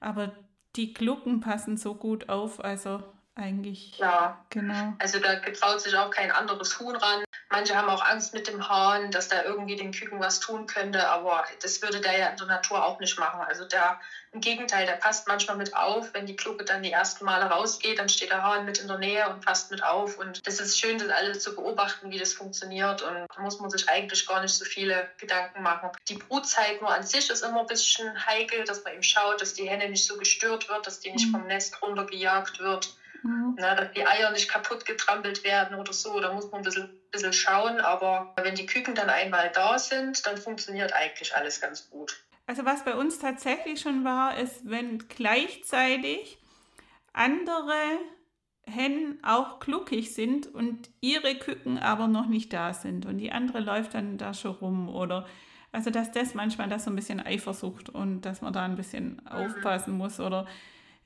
aber 0.00 0.32
die 0.76 0.92
Glucken 0.92 1.40
passen 1.40 1.76
so 1.76 1.94
gut 1.94 2.28
auf, 2.28 2.62
also 2.62 3.02
eigentlich. 3.36 3.98
Ja, 3.98 4.42
genau. 4.50 4.94
Also 4.98 5.18
da 5.20 5.34
getraut 5.34 5.80
sich 5.80 5.94
auch 5.96 6.10
kein 6.10 6.30
anderes 6.30 6.80
Huhn 6.80 6.96
ran. 6.96 7.24
Manche 7.50 7.76
haben 7.76 7.88
auch 7.88 8.04
Angst 8.04 8.34
mit 8.34 8.48
dem 8.48 8.68
Hahn, 8.68 9.10
dass 9.12 9.28
da 9.28 9.44
irgendwie 9.44 9.76
den 9.76 9.92
Küken 9.92 10.18
was 10.18 10.40
tun 10.40 10.66
könnte, 10.66 11.06
aber 11.08 11.44
das 11.62 11.80
würde 11.80 12.00
der 12.00 12.18
ja 12.18 12.28
in 12.28 12.36
der 12.36 12.46
Natur 12.46 12.84
auch 12.84 12.98
nicht 12.98 13.18
machen. 13.20 13.40
Also 13.40 13.64
der, 13.64 14.00
im 14.32 14.40
Gegenteil, 14.40 14.84
der 14.86 14.94
passt 14.94 15.28
manchmal 15.28 15.56
mit 15.56 15.76
auf. 15.76 16.12
Wenn 16.12 16.26
die 16.26 16.34
Glucke 16.34 16.64
dann 16.64 16.82
die 16.82 16.90
ersten 16.90 17.24
Male 17.24 17.44
rausgeht, 17.44 17.98
dann 18.00 18.08
steht 18.08 18.30
der 18.30 18.42
Hahn 18.42 18.64
mit 18.64 18.78
in 18.78 18.88
der 18.88 18.98
Nähe 18.98 19.28
und 19.28 19.44
passt 19.44 19.70
mit 19.70 19.84
auf. 19.84 20.18
Und 20.18 20.44
das 20.46 20.58
ist 20.58 20.80
schön, 20.80 20.98
das 20.98 21.10
alles 21.10 21.40
zu 21.40 21.54
beobachten, 21.54 22.10
wie 22.10 22.18
das 22.18 22.32
funktioniert. 22.32 23.02
Und 23.02 23.26
da 23.34 23.42
muss 23.42 23.60
man 23.60 23.70
sich 23.70 23.88
eigentlich 23.88 24.26
gar 24.26 24.42
nicht 24.42 24.54
so 24.54 24.64
viele 24.64 25.08
Gedanken 25.18 25.62
machen. 25.62 25.90
Die 26.08 26.16
Brutzeit 26.16 26.80
nur 26.80 26.92
an 26.92 27.04
sich 27.04 27.30
ist 27.30 27.44
immer 27.44 27.60
ein 27.60 27.66
bisschen 27.66 28.26
heikel, 28.26 28.64
dass 28.64 28.82
man 28.82 28.94
eben 28.94 29.02
schaut, 29.02 29.40
dass 29.40 29.54
die 29.54 29.68
Henne 29.68 29.88
nicht 29.88 30.04
so 30.04 30.16
gestört 30.16 30.68
wird, 30.68 30.86
dass 30.86 31.00
die 31.00 31.12
nicht 31.12 31.28
mhm. 31.28 31.32
vom 31.32 31.46
Nest 31.46 31.80
runtergejagt 31.80 32.58
wird. 32.58 32.96
Mhm. 33.22 33.56
Na, 33.58 33.74
dass 33.74 33.92
die 33.92 34.06
Eier 34.06 34.30
nicht 34.32 34.48
kaputt 34.48 34.84
getrampelt 34.84 35.44
werden 35.44 35.78
oder 35.78 35.92
so. 35.92 36.18
Da 36.20 36.32
muss 36.32 36.50
man 36.50 36.60
ein 36.60 36.64
bisschen, 36.64 36.88
bisschen 37.10 37.32
schauen. 37.32 37.80
Aber 37.80 38.34
wenn 38.42 38.54
die 38.54 38.66
Küken 38.66 38.94
dann 38.94 39.10
einmal 39.10 39.50
da 39.52 39.78
sind, 39.78 40.26
dann 40.26 40.36
funktioniert 40.36 40.92
eigentlich 40.92 41.34
alles 41.34 41.60
ganz 41.60 41.90
gut. 41.90 42.16
Also 42.46 42.64
was 42.64 42.84
bei 42.84 42.94
uns 42.94 43.18
tatsächlich 43.18 43.80
schon 43.80 44.04
war, 44.04 44.38
ist, 44.38 44.68
wenn 44.68 45.08
gleichzeitig 45.08 46.38
andere 47.12 47.72
Hennen 48.68 49.18
auch 49.22 49.60
gluckig 49.60 50.14
sind 50.14 50.52
und 50.52 50.90
ihre 51.00 51.36
Küken 51.36 51.78
aber 51.78 52.08
noch 52.08 52.26
nicht 52.26 52.52
da 52.52 52.74
sind 52.74 53.06
und 53.06 53.18
die 53.18 53.30
andere 53.30 53.60
läuft 53.60 53.94
dann 53.94 54.18
da 54.18 54.34
schon 54.34 54.52
rum 54.52 54.88
oder 54.88 55.26
also 55.70 55.90
dass 55.90 56.10
das 56.10 56.34
manchmal 56.34 56.68
das 56.68 56.84
so 56.84 56.90
ein 56.90 56.96
bisschen 56.96 57.20
Eifersucht 57.20 57.88
und 57.88 58.22
dass 58.22 58.40
man 58.40 58.52
da 58.52 58.64
ein 58.64 58.74
bisschen 58.74 59.20
mhm. 59.22 59.28
aufpassen 59.28 59.96
muss 59.96 60.18
oder 60.18 60.46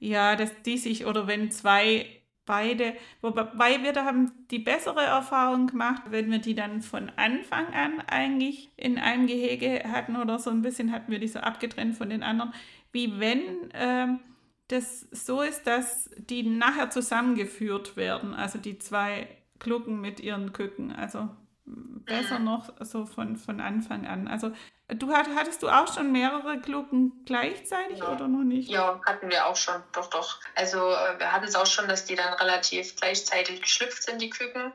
ja, 0.01 0.35
dass 0.35 0.51
die 0.63 0.79
sich 0.79 1.07
oder 1.07 1.27
wenn 1.27 1.51
zwei 1.51 2.07
beide, 2.47 2.95
wobei 3.21 3.83
wir 3.85 3.93
da 3.93 4.05
haben 4.05 4.33
die 4.51 4.59
bessere 4.59 5.05
Erfahrung 5.05 5.69
gemacht, 5.69 6.03
wenn 6.11 6.33
wir 6.33 6.41
die 6.41 6.57
dann 6.57 6.83
von 6.83 7.13
Anfang 7.15 7.73
an 7.73 8.01
eigentlich 8.09 8.71
in 8.77 8.99
einem 8.99 9.29
Gehege 9.29 9.85
hatten 9.87 10.17
oder 10.17 10.41
so 10.41 10.51
ein 10.51 10.63
bisschen 10.63 10.91
hatten 10.91 11.13
wir 11.13 11.21
die 11.21 11.29
so 11.29 11.39
abgetrennt 11.39 11.95
von 11.95 12.11
den 12.11 12.25
anderen, 12.25 12.53
wie 12.91 13.21
wenn 13.21 13.71
ähm, 13.75 14.19
das 14.67 15.03
so 15.13 15.43
ist, 15.43 15.67
dass 15.67 16.11
die 16.17 16.43
nachher 16.43 16.91
zusammengeführt 16.91 17.97
werden, 17.97 18.35
also 18.35 18.59
die 18.59 18.79
zwei 18.79 19.29
Glucken 19.61 20.01
mit 20.01 20.19
ihren 20.19 20.53
Küken. 20.53 20.93
Also 20.93 21.29
besser 21.65 22.39
noch 22.39 22.73
so 22.81 23.07
von, 23.07 23.37
von 23.37 23.61
Anfang 23.61 24.07
an. 24.07 24.27
Also 24.27 24.53
du 24.95 25.13
hattest 25.15 25.63
du 25.63 25.69
auch 25.69 25.93
schon 25.93 26.13
mehrere 26.13 26.59
Glucken 26.59 27.23
gleichzeitig 27.25 27.99
ja. 27.99 28.13
oder 28.13 28.29
noch 28.29 28.45
nicht? 28.45 28.69
Ja, 28.69 29.01
hatten 29.07 29.31
wir 29.31 29.47
auch 29.47 29.57
schon, 29.57 29.83
doch, 29.93 30.09
doch. 30.09 30.39
Also 30.55 30.79
äh, 30.79 31.19
wir 31.19 31.33
hatten 31.33 31.47
es 31.47 31.55
auch 31.55 31.67
schon, 31.67 31.89
dass 31.89 32.05
die 32.05 32.15
dann 32.15 32.33
relativ 32.35 32.97
gleichzeitig 32.97 33.63
geschlüpft 33.63 34.03
sind, 34.03 34.21
die 34.21 34.31
Küken 34.31 34.73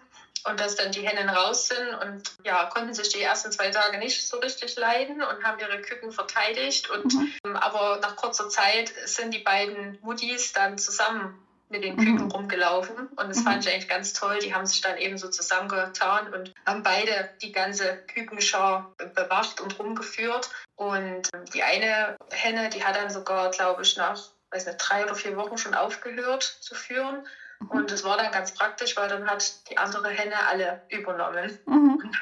und 0.47 0.59
dass 0.59 0.75
dann 0.75 0.91
die 0.91 1.01
Hennen 1.01 1.29
raus 1.29 1.69
sind 1.69 1.95
und 2.01 2.31
ja, 2.43 2.65
konnten 2.65 2.93
sich 2.93 3.09
die 3.09 3.21
ersten 3.21 3.51
zwei 3.51 3.69
Tage 3.71 3.97
nicht 3.97 4.27
so 4.27 4.37
richtig 4.37 4.75
leiden 4.75 5.21
und 5.21 5.43
haben 5.43 5.59
ihre 5.59 5.81
Küken 5.81 6.11
verteidigt. 6.11 6.89
Und 6.89 7.13
mhm. 7.13 7.33
Ähm, 7.43 7.55
aber 7.55 7.99
nach 8.01 8.15
kurzer 8.15 8.49
Zeit 8.49 8.93
sind 9.05 9.33
die 9.33 9.39
beiden 9.39 9.97
Muttis 10.01 10.53
dann 10.53 10.77
zusammen 10.77 11.44
mit 11.69 11.83
den 11.83 11.97
Küken 11.97 12.25
mhm. 12.25 12.31
rumgelaufen 12.31 13.07
und 13.07 13.29
das 13.29 13.39
mhm. 13.39 13.43
fand 13.43 13.65
ich 13.65 13.71
eigentlich 13.71 13.89
ganz 13.89 14.13
toll. 14.13 14.39
Die 14.39 14.53
haben 14.53 14.65
sich 14.65 14.81
dann 14.81 14.97
eben 14.97 15.17
so 15.17 15.29
zusammengetan 15.29 16.33
und 16.33 16.53
haben 16.65 16.83
beide 16.83 17.29
die 17.41 17.51
ganze 17.51 17.97
Kükenschar 18.07 18.93
bewacht 19.15 19.61
und 19.61 19.77
rumgeführt. 19.79 20.49
Und 20.75 21.29
ähm, 21.33 21.45
die 21.53 21.63
eine 21.63 22.17
Henne, 22.31 22.69
die 22.69 22.83
hat 22.83 22.95
dann 22.95 23.09
sogar, 23.09 23.49
glaube 23.51 23.81
ich, 23.81 23.97
nach 23.97 24.29
weiß 24.51 24.65
nicht, 24.67 24.77
drei 24.77 25.03
oder 25.03 25.15
vier 25.15 25.35
Wochen 25.37 25.57
schon 25.57 25.73
aufgehört 25.73 26.43
zu 26.43 26.75
führen. 26.75 27.27
Mhm. 27.59 27.71
Und 27.71 27.91
es 27.91 28.03
war 28.03 28.17
dann 28.17 28.31
ganz 28.31 28.53
praktisch, 28.53 28.95
weil 28.97 29.09
dann 29.09 29.29
hat 29.29 29.69
die 29.69 29.77
andere 29.77 30.09
Henne 30.09 30.35
alle 30.47 30.81
übernommen. 30.89 31.57
Mhm. 31.65 32.11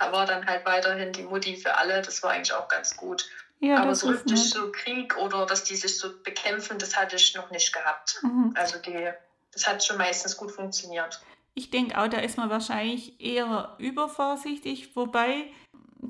Da 0.00 0.10
war 0.10 0.26
dann 0.26 0.44
halt 0.44 0.66
weiterhin 0.66 1.12
die 1.12 1.22
Mutti 1.22 1.56
für 1.56 1.76
alle. 1.76 2.02
Das 2.02 2.20
war 2.24 2.32
eigentlich 2.32 2.52
auch 2.52 2.66
ganz 2.66 2.96
gut. 2.96 3.26
Ja, 3.60 3.82
Aber 3.82 3.94
so 3.94 4.08
richtig 4.08 4.50
so 4.50 4.70
Krieg 4.72 5.16
oder 5.16 5.46
dass 5.46 5.64
die 5.64 5.76
sich 5.76 5.98
so 5.98 6.08
bekämpfen, 6.22 6.78
das 6.78 6.96
hatte 6.96 7.16
ich 7.16 7.34
noch 7.34 7.50
nicht 7.50 7.72
gehabt. 7.72 8.20
Mhm. 8.22 8.52
Also 8.56 8.78
die, 8.78 9.10
das 9.52 9.66
hat 9.66 9.82
schon 9.84 9.96
meistens 9.96 10.36
gut 10.36 10.50
funktioniert. 10.52 11.20
Ich 11.54 11.70
denke 11.70 11.98
auch, 11.98 12.08
da 12.08 12.18
ist 12.18 12.36
man 12.36 12.50
wahrscheinlich 12.50 13.20
eher 13.20 13.76
übervorsichtig. 13.78 14.96
Wobei 14.96 15.50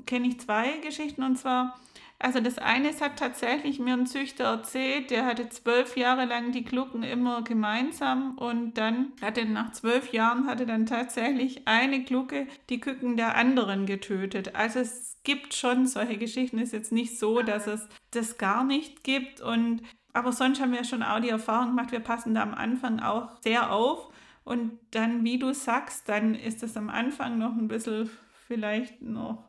kenne 0.05 0.27
ich 0.27 0.41
zwei 0.41 0.77
Geschichten 0.77 1.23
und 1.23 1.37
zwar 1.37 1.79
also 2.25 2.39
das 2.39 2.57
eine 2.57 2.89
hat 2.99 3.19
tatsächlich 3.19 3.77
mir 3.77 3.93
ein 3.93 4.07
Züchter 4.07 4.45
erzählt, 4.45 5.11
der 5.11 5.27
hatte 5.27 5.47
zwölf 5.49 5.95
Jahre 5.95 6.25
lang 6.25 6.51
die 6.51 6.63
Glucken 6.63 7.03
immer 7.03 7.43
gemeinsam 7.43 8.35
und 8.39 8.79
dann 8.79 9.13
hatte 9.21 9.45
nach 9.45 9.73
zwölf 9.73 10.11
Jahren 10.11 10.47
hatte 10.47 10.65
dann 10.65 10.87
tatsächlich 10.87 11.67
eine 11.67 12.03
Glucke 12.03 12.47
die 12.71 12.79
Küken 12.79 13.15
der 13.15 13.35
anderen 13.35 13.85
getötet. 13.85 14.55
Also 14.55 14.79
es 14.79 15.19
gibt 15.23 15.53
schon 15.53 15.85
solche 15.85 16.17
Geschichten. 16.17 16.57
Es 16.57 16.69
ist 16.69 16.73
jetzt 16.73 16.91
nicht 16.91 17.19
so, 17.19 17.43
dass 17.43 17.67
es 17.67 17.87
das 18.09 18.39
gar 18.39 18.63
nicht 18.63 19.03
gibt 19.03 19.39
und 19.39 19.83
aber 20.13 20.31
sonst 20.31 20.59
haben 20.59 20.71
wir 20.71 20.83
schon 20.83 21.03
auch 21.03 21.19
die 21.19 21.29
Erfahrung 21.29 21.75
gemacht, 21.75 21.91
wir 21.91 21.99
passen 21.99 22.33
da 22.33 22.41
am 22.41 22.55
Anfang 22.55 23.01
auch 23.01 23.39
sehr 23.43 23.71
auf 23.71 24.09
und 24.43 24.79
dann, 24.89 25.23
wie 25.23 25.37
du 25.37 25.53
sagst, 25.53 26.09
dann 26.09 26.33
ist 26.33 26.63
es 26.63 26.75
am 26.75 26.89
Anfang 26.89 27.37
noch 27.37 27.55
ein 27.55 27.67
bisschen 27.67 28.09
vielleicht 28.47 29.03
noch 29.03 29.43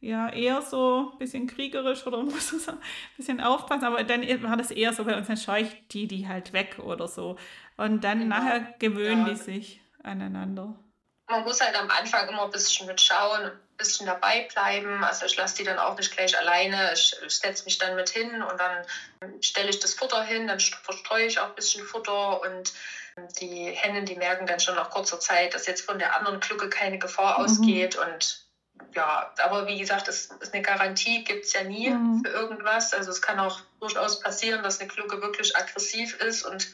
ja 0.00 0.30
eher 0.30 0.62
so 0.62 1.10
ein 1.12 1.18
bisschen 1.18 1.46
kriegerisch 1.46 2.06
oder 2.06 2.18
muss 2.22 2.48
so 2.48 2.72
ein 2.72 2.80
bisschen 3.16 3.40
aufpassen, 3.40 3.84
aber 3.84 4.02
dann 4.04 4.22
war 4.42 4.56
das 4.56 4.70
eher 4.70 4.92
so 4.92 5.04
bei 5.04 5.16
uns, 5.16 5.28
dann 5.28 5.36
schaue 5.36 5.60
ich 5.60 5.88
die, 5.88 6.06
die 6.06 6.28
halt 6.28 6.52
weg 6.52 6.78
oder 6.78 7.06
so. 7.06 7.36
Und 7.76 8.02
dann 8.02 8.20
genau. 8.20 8.36
nachher 8.36 8.74
gewöhnen 8.78 9.26
ja. 9.26 9.32
die 9.32 9.36
sich 9.36 9.80
aneinander. 10.02 10.78
Man 11.28 11.44
muss 11.44 11.60
halt 11.60 11.78
am 11.80 11.90
Anfang 11.90 12.28
immer 12.28 12.44
ein 12.44 12.50
bisschen 12.50 12.86
mitschauen, 12.88 13.44
ein 13.44 13.52
bisschen 13.76 14.06
dabei 14.06 14.48
bleiben. 14.52 15.04
Also 15.04 15.26
ich 15.26 15.36
lasse 15.36 15.58
die 15.58 15.64
dann 15.64 15.78
auch 15.78 15.96
nicht 15.96 16.14
gleich 16.14 16.36
alleine. 16.36 16.92
Ich, 16.92 17.14
ich 17.24 17.36
setze 17.36 17.64
mich 17.64 17.78
dann 17.78 17.94
mit 17.94 18.08
hin 18.08 18.42
und 18.42 18.58
dann 18.58 18.84
stelle 19.40 19.70
ich 19.70 19.78
das 19.78 19.94
Futter 19.94 20.24
hin, 20.24 20.48
dann 20.48 20.58
verstreue 20.58 21.26
ich 21.26 21.38
auch 21.38 21.50
ein 21.50 21.54
bisschen 21.54 21.84
Futter 21.84 22.42
und 22.42 22.72
die 23.40 23.70
Hennen, 23.70 24.06
die 24.06 24.16
merken 24.16 24.46
dann 24.46 24.60
schon 24.60 24.74
nach 24.74 24.90
kurzer 24.90 25.20
Zeit, 25.20 25.54
dass 25.54 25.66
jetzt 25.66 25.82
von 25.82 25.98
der 25.98 26.16
anderen 26.16 26.40
Glucke 26.40 26.68
keine 26.68 26.98
Gefahr 26.98 27.38
mhm. 27.38 27.44
ausgeht 27.44 27.96
und 27.96 28.49
ja, 28.94 29.32
aber 29.44 29.66
wie 29.66 29.78
gesagt, 29.78 30.08
es 30.08 30.26
ist 30.40 30.54
eine 30.54 30.62
Garantie, 30.62 31.24
gibt 31.24 31.44
es 31.44 31.52
ja 31.52 31.62
nie 31.62 31.90
mhm. 31.90 32.22
für 32.24 32.30
irgendwas. 32.30 32.92
Also 32.92 33.10
es 33.10 33.22
kann 33.22 33.38
auch 33.38 33.60
durchaus 33.80 34.20
passieren, 34.20 34.62
dass 34.62 34.80
eine 34.80 34.88
Glucke 34.88 35.20
wirklich 35.22 35.56
aggressiv 35.56 36.20
ist 36.20 36.44
und 36.44 36.68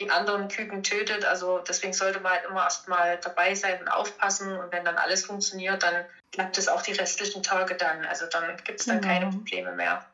die 0.00 0.10
anderen 0.10 0.48
Küken 0.48 0.82
tötet. 0.82 1.24
Also 1.24 1.58
deswegen 1.66 1.92
sollte 1.92 2.20
man 2.20 2.32
halt 2.32 2.44
immer 2.48 2.64
erstmal 2.64 3.18
dabei 3.18 3.54
sein 3.54 3.80
und 3.80 3.88
aufpassen. 3.88 4.56
Und 4.56 4.72
wenn 4.72 4.84
dann 4.84 4.96
alles 4.96 5.26
funktioniert, 5.26 5.82
dann 5.82 6.04
klappt 6.32 6.58
es 6.58 6.68
auch 6.68 6.82
die 6.82 6.92
restlichen 6.92 7.42
Tage 7.42 7.74
dann. 7.74 8.04
Also 8.06 8.26
dann 8.26 8.56
gibt 8.64 8.80
es 8.80 8.86
dann 8.86 9.00
genau. 9.00 9.14
keine 9.14 9.30
Probleme 9.30 9.72
mehr. 9.72 10.04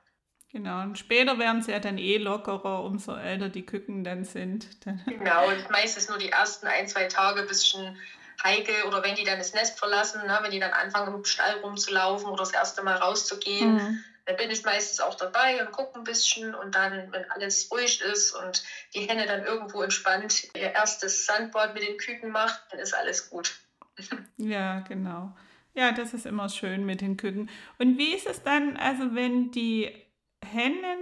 Genau, 0.52 0.80
und 0.80 0.96
später 0.96 1.38
werden 1.38 1.60
sie 1.60 1.72
ja 1.72 1.80
dann 1.80 1.98
eh 1.98 2.16
lockerer, 2.16 2.82
umso 2.82 3.14
älter 3.14 3.48
die 3.48 3.66
Küken 3.66 4.04
dann 4.04 4.24
sind. 4.24 4.68
genau, 5.06 5.48
und 5.48 5.70
meistens 5.70 6.08
nur 6.08 6.18
die 6.18 6.30
ersten 6.30 6.66
ein, 6.66 6.88
zwei 6.88 7.08
Tage 7.08 7.40
ein 7.40 7.46
bisschen 7.46 7.96
heikel 8.42 8.74
oder 8.86 9.02
wenn 9.02 9.14
die 9.14 9.24
dann 9.24 9.38
das 9.38 9.54
Nest 9.54 9.78
verlassen, 9.78 10.26
ne, 10.26 10.38
wenn 10.42 10.50
die 10.50 10.60
dann 10.60 10.72
anfangen 10.72 11.14
im 11.14 11.24
Stall 11.24 11.58
rumzulaufen 11.60 12.28
oder 12.28 12.38
das 12.38 12.52
erste 12.52 12.82
Mal 12.82 12.96
rauszugehen, 12.96 13.74
mhm. 13.74 14.04
dann 14.24 14.36
bin 14.36 14.50
ich 14.50 14.64
meistens 14.64 15.00
auch 15.00 15.14
dabei 15.14 15.64
und 15.64 15.72
gucke 15.72 15.98
ein 15.98 16.04
bisschen 16.04 16.54
und 16.54 16.74
dann, 16.74 17.12
wenn 17.12 17.30
alles 17.30 17.70
ruhig 17.70 18.00
ist 18.00 18.32
und 18.32 18.62
die 18.94 19.08
Henne 19.08 19.26
dann 19.26 19.44
irgendwo 19.44 19.82
entspannt 19.82 20.48
ihr 20.54 20.72
erstes 20.72 21.26
Sandbad 21.26 21.74
mit 21.74 21.86
den 21.86 21.96
Küken 21.98 22.30
macht, 22.30 22.60
dann 22.70 22.80
ist 22.80 22.94
alles 22.94 23.30
gut. 23.30 23.54
Ja, 24.38 24.80
genau. 24.80 25.34
Ja, 25.76 25.92
das 25.92 26.14
ist 26.14 26.26
immer 26.26 26.48
schön 26.48 26.86
mit 26.86 27.00
den 27.00 27.16
Küken. 27.16 27.50
Und 27.78 27.98
wie 27.98 28.14
ist 28.14 28.26
es 28.26 28.42
dann, 28.42 28.76
also 28.76 29.14
wenn 29.14 29.50
die 29.50 29.90
Hennen 30.44 30.98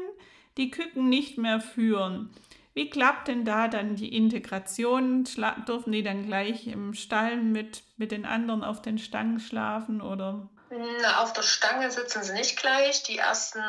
die 0.56 0.70
Küken 0.70 1.08
nicht 1.08 1.38
mehr 1.38 1.60
führen? 1.60 2.34
Wie 2.74 2.90
klappt 2.90 3.28
denn 3.28 3.44
da 3.44 3.68
dann 3.68 3.94
die 3.94 4.16
Integration? 4.16 5.24
Schla 5.26 5.52
dürfen 5.66 5.92
die 5.92 6.02
dann 6.02 6.26
gleich 6.26 6.66
im 6.66 6.92
Stall 6.92 7.36
mit, 7.36 7.84
mit 7.96 8.10
den 8.10 8.26
anderen 8.26 8.64
auf 8.64 8.82
den 8.82 8.98
Stangen 8.98 9.38
schlafen 9.38 10.00
oder? 10.00 10.48
Na, 11.00 11.22
auf 11.22 11.32
der 11.32 11.42
Stange 11.42 11.88
sitzen 11.92 12.24
sie 12.24 12.32
nicht 12.32 12.58
gleich. 12.58 13.04
Die 13.04 13.18
ersten 13.18 13.62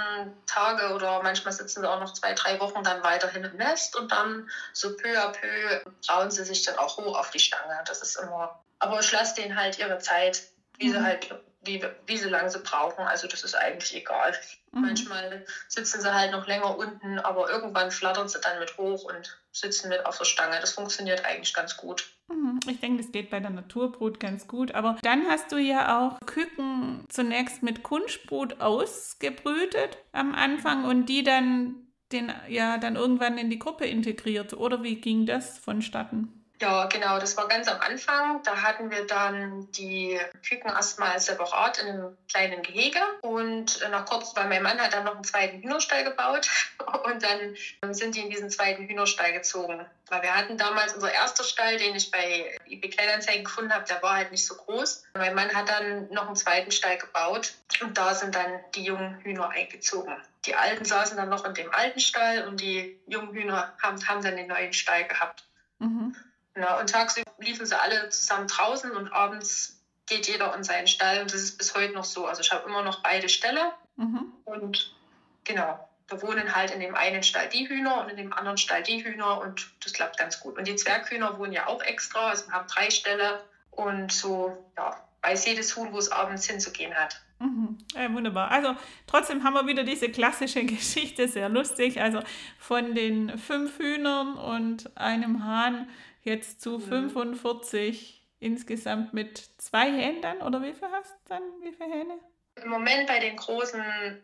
Tage 0.48 0.96
oder 0.96 1.22
manchmal 1.22 1.54
sitzen 1.54 1.82
sie 1.82 1.90
auch 1.90 2.00
noch 2.00 2.14
zwei, 2.14 2.34
drei 2.34 2.60
Wochen 2.60 2.84
dann 2.84 3.04
weiterhin 3.04 3.44
im 3.44 3.56
Nest 3.58 3.96
und 3.96 4.12
dann 4.12 4.50
so 4.74 4.96
peu 4.96 5.16
à 5.22 5.32
peu 5.32 5.92
trauen 6.06 6.32
sie 6.32 6.44
sich 6.44 6.64
dann 6.64 6.78
auch 6.78 6.98
hoch 6.98 7.16
auf 7.16 7.30
die 7.30 7.40
Stange. 7.40 7.80
Das 7.86 8.02
ist 8.02 8.16
immer. 8.16 8.60
Aber 8.80 9.00
ich 9.00 9.12
lasse 9.12 9.36
denen 9.36 9.56
halt 9.56 9.78
ihre 9.78 10.00
Zeit, 10.00 10.44
wie 10.80 10.88
mhm. 10.88 10.94
sie 10.94 11.04
halt 11.04 11.30
wie, 11.68 11.84
wie 12.06 12.18
so 12.18 12.30
lange 12.30 12.50
sie 12.50 12.60
brauchen. 12.60 13.06
Also 13.06 13.28
das 13.28 13.44
ist 13.44 13.56
eigentlich 13.56 13.96
egal. 13.96 14.36
Mhm. 14.76 14.82
Manchmal 14.82 15.46
sitzen 15.70 16.02
sie 16.02 16.14
halt 16.14 16.32
noch 16.32 16.48
länger 16.48 16.78
unten, 16.78 17.18
aber 17.20 17.50
irgendwann 17.50 17.92
flattern 17.92 18.28
sie 18.28 18.40
dann 18.42 18.60
mit 18.60 18.78
hoch 18.78 19.06
und 19.06 19.40
sitzen 19.54 19.88
mit 19.88 20.06
auf 20.06 20.18
der 20.18 20.26
Stange. 20.26 20.60
Das 20.60 20.74
funktioniert 20.74 21.24
eigentlich 21.24 21.54
ganz 21.54 21.78
gut. 21.78 22.10
Mhm. 22.28 22.60
Ich 22.68 22.82
denke, 22.82 23.02
das 23.02 23.12
geht 23.12 23.30
bei 23.30 23.40
der 23.40 23.52
Naturbrut 23.52 24.20
ganz 24.20 24.48
gut. 24.48 24.74
Aber 24.74 24.98
dann 25.02 25.28
hast 25.28 25.52
du 25.54 25.58
ja 25.58 25.98
auch 25.98 26.20
Küken 26.26 27.06
zunächst 27.08 27.64
mit 27.64 27.84
Kunstbrut 27.84 28.60
ausgebrütet 28.60 29.98
am 30.12 30.36
Anfang 30.36 30.84
und 30.84 31.06
die 31.08 31.24
dann 31.24 31.76
den 32.12 32.32
ja 32.50 32.78
dann 32.78 32.98
irgendwann 32.98 33.38
in 33.38 33.50
die 33.50 33.60
Gruppe 33.60 33.86
integriert. 33.86 34.54
Oder 34.54 34.84
wie 34.84 34.96
ging 34.96 35.26
das 35.26 35.58
vonstatten? 35.58 36.45
Ja, 36.62 36.86
genau, 36.86 37.20
das 37.20 37.36
war 37.36 37.48
ganz 37.50 37.68
am 37.68 37.82
Anfang. 37.82 38.42
Da 38.44 38.62
hatten 38.62 38.90
wir 38.90 39.06
dann 39.06 39.70
die 39.74 40.18
Küken 40.48 40.70
erstmal 40.70 41.20
separat 41.20 41.80
in 41.80 41.90
einem 41.90 42.18
kleinen 42.32 42.62
Gehege 42.64 43.00
und 43.22 43.82
nach 43.92 44.06
kurz, 44.06 44.36
weil 44.36 44.48
mein 44.48 44.64
Mann 44.64 44.80
hat 44.80 44.94
dann 44.94 45.04
noch 45.04 45.16
einen 45.16 45.26
zweiten 45.26 45.62
Hühnerstall 45.62 46.06
gebaut 46.06 46.50
und 47.04 47.24
dann 47.24 47.94
sind 47.94 48.16
die 48.16 48.22
in 48.22 48.30
diesen 48.30 48.50
zweiten 48.50 48.88
Hühnerstall 48.88 49.34
gezogen. 49.34 49.86
Weil 50.08 50.22
wir 50.22 50.34
hatten 50.34 50.58
damals 50.58 50.94
unser 50.94 51.12
erster 51.12 51.44
Stall, 51.44 51.78
den 51.78 51.96
ich 51.96 52.10
bei 52.12 52.56
eBay 52.68 52.90
Kleinanzeigen 52.90 53.44
gefunden 53.44 53.74
habe, 53.74 53.86
der 53.86 54.02
war 54.02 54.16
halt 54.16 54.32
nicht 54.32 54.46
so 54.46 54.56
groß. 54.56 55.04
Mein 55.16 55.36
Mann 55.36 55.54
hat 55.54 55.68
dann 55.68 56.10
noch 56.12 56.28
einen 56.28 56.38
zweiten 56.38 56.72
Stall 56.72 56.98
gebaut 56.98 57.54
und 57.82 57.98
da 57.98 58.14
sind 58.14 58.34
dann 58.34 58.60
die 58.76 58.84
jungen 58.84 59.20
Hühner 59.22 59.50
eingezogen. 59.50 60.16
Die 60.46 60.56
alten 60.56 60.86
saßen 60.86 61.18
dann 61.18 61.30
noch 61.30 61.44
in 61.44 61.54
dem 61.54 61.74
alten 61.74 62.00
Stall 62.00 62.48
und 62.48 62.62
die 62.62 62.98
jungen 63.08 63.34
Hühner 63.34 63.76
haben, 63.82 64.08
haben 64.08 64.24
dann 64.24 64.38
den 64.38 64.48
neuen 64.48 64.72
Stall 64.72 65.06
gehabt. 65.06 65.44
Mhm. 65.80 66.16
Ja, 66.58 66.80
und 66.80 66.90
tagsüber 66.90 67.32
liefen 67.40 67.66
sie 67.66 67.78
alle 67.78 68.10
zusammen 68.10 68.48
draußen 68.48 68.92
und 68.92 69.12
abends 69.12 69.82
geht 70.08 70.28
jeder 70.28 70.56
in 70.56 70.64
seinen 70.64 70.88
Stall 70.88 71.22
und 71.22 71.34
das 71.34 71.42
ist 71.42 71.58
bis 71.58 71.76
heute 71.76 71.94
noch 71.94 72.04
so. 72.04 72.26
Also 72.26 72.42
ich 72.42 72.52
habe 72.52 72.68
immer 72.68 72.84
noch 72.84 73.02
beide 73.02 73.28
Ställe 73.28 73.74
mhm. 73.98 74.32
und 74.46 74.96
genau, 75.44 75.90
da 76.08 76.22
wohnen 76.22 76.56
halt 76.56 76.72
in 76.72 76.80
dem 76.80 76.96
einen 76.96 77.24
Stall 77.24 77.50
die 77.50 77.68
Hühner 77.68 78.02
und 78.02 78.10
in 78.10 78.18
dem 78.18 78.34
anderen 78.34 78.58
Stall 78.58 78.84
die 78.84 79.04
Hühner 79.04 79.40
und 79.40 79.72
das 79.84 79.94
klappt 79.94 80.18
ganz 80.18 80.40
gut. 80.40 80.58
Und 80.58 80.68
die 80.68 80.76
Zwerghühner 80.76 81.38
wohnen 81.40 81.54
ja 81.54 81.68
auch 81.68 81.82
extra, 81.82 82.30
also 82.30 82.48
wir 82.48 82.54
haben 82.54 82.68
drei 82.68 82.90
Ställe 82.90 83.44
und 83.72 84.12
so, 84.12 84.66
ja, 84.78 84.96
weiß 85.24 85.46
jedes 85.48 85.76
Huhn, 85.76 85.92
wo 85.92 85.98
es 85.98 86.12
abends 86.12 86.46
hinzugehen 86.48 86.94
hat. 86.94 87.22
Mhm. 87.40 87.80
Ja, 87.96 88.14
wunderbar. 88.14 88.52
Also 88.52 88.76
trotzdem 89.08 89.44
haben 89.44 89.56
wir 89.56 89.66
wieder 89.66 89.84
diese 89.84 90.10
klassische 90.10 90.64
Geschichte, 90.66 91.28
sehr 91.28 91.50
lustig. 91.50 92.02
Also 92.02 92.20
von 92.60 92.94
den 92.94 93.38
fünf 93.38 93.80
Hühnern 93.80 94.36
und 94.38 94.96
einem 94.96 95.44
Hahn 95.44 95.90
jetzt 96.26 96.62
zu 96.62 96.80
45 96.80 98.22
mhm. 98.40 98.48
insgesamt 98.48 99.14
mit 99.14 99.50
zwei 99.58 99.92
Händen 99.92 100.22
dann? 100.22 100.42
Oder 100.42 100.62
wie 100.62 100.74
viel 100.74 100.90
hast 100.92 101.12
du 101.12 101.30
dann? 101.30 101.44
Wie 101.62 101.72
viele 101.72 101.90
Hähne? 101.90 102.20
Im 102.62 102.70
Moment 102.70 103.08
bei 103.08 103.20
den 103.20 103.36
großen, 103.36 103.82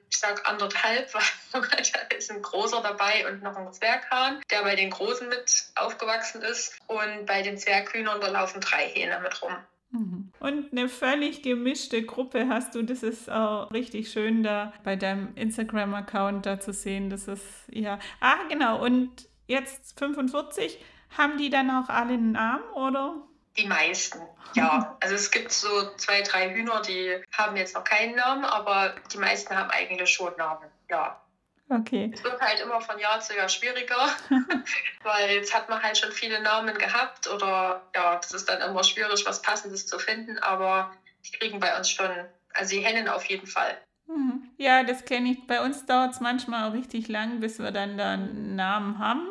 ich 0.09 0.17
sag 0.17 0.49
anderthalb, 0.49 1.13
weil 1.53 1.61
da 1.61 2.15
ist 2.15 2.31
ein 2.31 2.41
großer 2.41 2.81
dabei 2.81 3.29
und 3.29 3.43
noch 3.43 3.55
ein 3.55 3.71
Zwerghahn, 3.73 4.41
der 4.49 4.63
bei 4.63 4.75
den 4.75 4.89
großen 4.89 5.27
mit 5.29 5.71
aufgewachsen 5.75 6.41
ist. 6.41 6.77
Und 6.87 7.25
bei 7.25 7.41
den 7.41 7.57
Zwerghühnern, 7.57 8.21
da 8.21 8.29
laufen 8.29 8.61
drei 8.61 8.87
Hähne 8.87 9.19
mit 9.19 9.41
rum. 9.41 9.55
Mhm. 9.91 10.31
Und 10.39 10.71
eine 10.71 10.87
völlig 10.87 11.43
gemischte 11.43 12.03
Gruppe 12.03 12.47
hast 12.47 12.73
du. 12.75 12.83
Das 12.83 13.03
ist 13.03 13.29
auch 13.29 13.69
richtig 13.71 14.09
schön 14.09 14.43
da 14.43 14.73
bei 14.83 14.95
deinem 14.95 15.35
Instagram-Account 15.35 16.45
da 16.45 16.59
zu 16.59 16.71
sehen. 16.71 17.09
Das 17.09 17.27
ist 17.27 17.43
ja. 17.69 17.99
Ah, 18.21 18.37
genau. 18.49 18.81
Und 18.83 19.27
jetzt 19.47 19.99
45. 19.99 20.79
Haben 21.17 21.37
die 21.37 21.49
dann 21.49 21.69
auch 21.69 21.89
alle 21.89 22.13
einen 22.13 22.31
Namen 22.31 22.63
oder? 22.73 23.15
Die 23.57 23.67
meisten, 23.67 24.19
ja. 24.53 24.97
Also 25.01 25.15
es 25.15 25.29
gibt 25.29 25.51
so 25.51 25.93
zwei, 25.97 26.21
drei 26.21 26.53
Hühner, 26.53 26.81
die 26.81 27.21
haben 27.33 27.57
jetzt 27.57 27.75
noch 27.75 27.83
keinen 27.83 28.15
Namen, 28.15 28.45
aber 28.45 28.95
die 29.11 29.17
meisten 29.17 29.55
haben 29.55 29.69
eigentlich 29.71 30.09
schon 30.09 30.33
Namen, 30.37 30.69
ja. 30.89 31.21
Okay. 31.69 32.11
Es 32.13 32.23
wird 32.23 32.39
halt 32.41 32.59
immer 32.59 32.81
von 32.81 32.99
Jahr 32.99 33.21
zu 33.21 33.35
Jahr 33.35 33.47
schwieriger, 33.47 34.07
weil 35.03 35.31
jetzt 35.31 35.55
hat 35.55 35.69
man 35.69 35.81
halt 35.81 35.97
schon 35.97 36.11
viele 36.11 36.41
Namen 36.41 36.77
gehabt 36.77 37.29
oder 37.29 37.81
ja, 37.95 38.19
es 38.21 38.31
ist 38.31 38.49
dann 38.49 38.61
immer 38.61 38.83
schwierig, 38.83 39.25
was 39.25 39.41
Passendes 39.41 39.87
zu 39.87 39.97
finden, 39.97 40.37
aber 40.39 40.91
die 41.25 41.37
kriegen 41.37 41.59
bei 41.59 41.77
uns 41.77 41.89
schon, 41.89 42.09
also 42.53 42.75
die 42.75 42.81
Hennen 42.81 43.07
auf 43.07 43.23
jeden 43.25 43.47
Fall. 43.47 43.77
Mhm. 44.07 44.49
Ja, 44.57 44.83
das 44.83 45.05
kenne 45.05 45.31
ich. 45.31 45.47
Bei 45.47 45.63
uns 45.63 45.85
dauert 45.85 46.11
es 46.11 46.19
manchmal 46.19 46.69
auch 46.69 46.73
richtig 46.73 47.07
lang, 47.07 47.39
bis 47.39 47.59
wir 47.59 47.71
dann 47.71 47.97
da 47.97 48.13
einen 48.13 48.55
Namen 48.55 48.99
haben. 48.99 49.29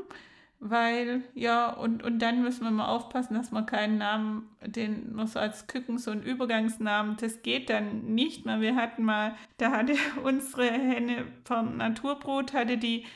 Weil, 0.63 1.23
ja, 1.35 1.71
und, 1.71 2.03
und 2.03 2.19
dann 2.19 2.43
müssen 2.43 2.65
wir 2.65 2.71
mal 2.71 2.89
aufpassen, 2.89 3.33
dass 3.33 3.51
wir 3.51 3.63
keinen 3.63 3.97
Namen, 3.97 4.47
den 4.61 5.15
noch 5.15 5.27
so 5.27 5.39
als 5.39 5.67
Küken, 5.67 5.97
so 5.97 6.11
einen 6.11 6.23
Übergangsnamen, 6.23 7.17
das 7.19 7.43
geht 7.43 7.71
dann 7.71 8.15
nicht 8.15 8.45
mehr. 8.45 8.61
Wir 8.61 8.77
hatten 8.77 9.03
mal, 9.03 9.35
da 9.57 9.71
hatte 9.71 9.95
unsere 10.23 10.71
Henne 10.71 11.25
vom 11.45 11.79
Naturbrot, 11.79 12.53
hatte 12.53 12.77
die 12.77 13.07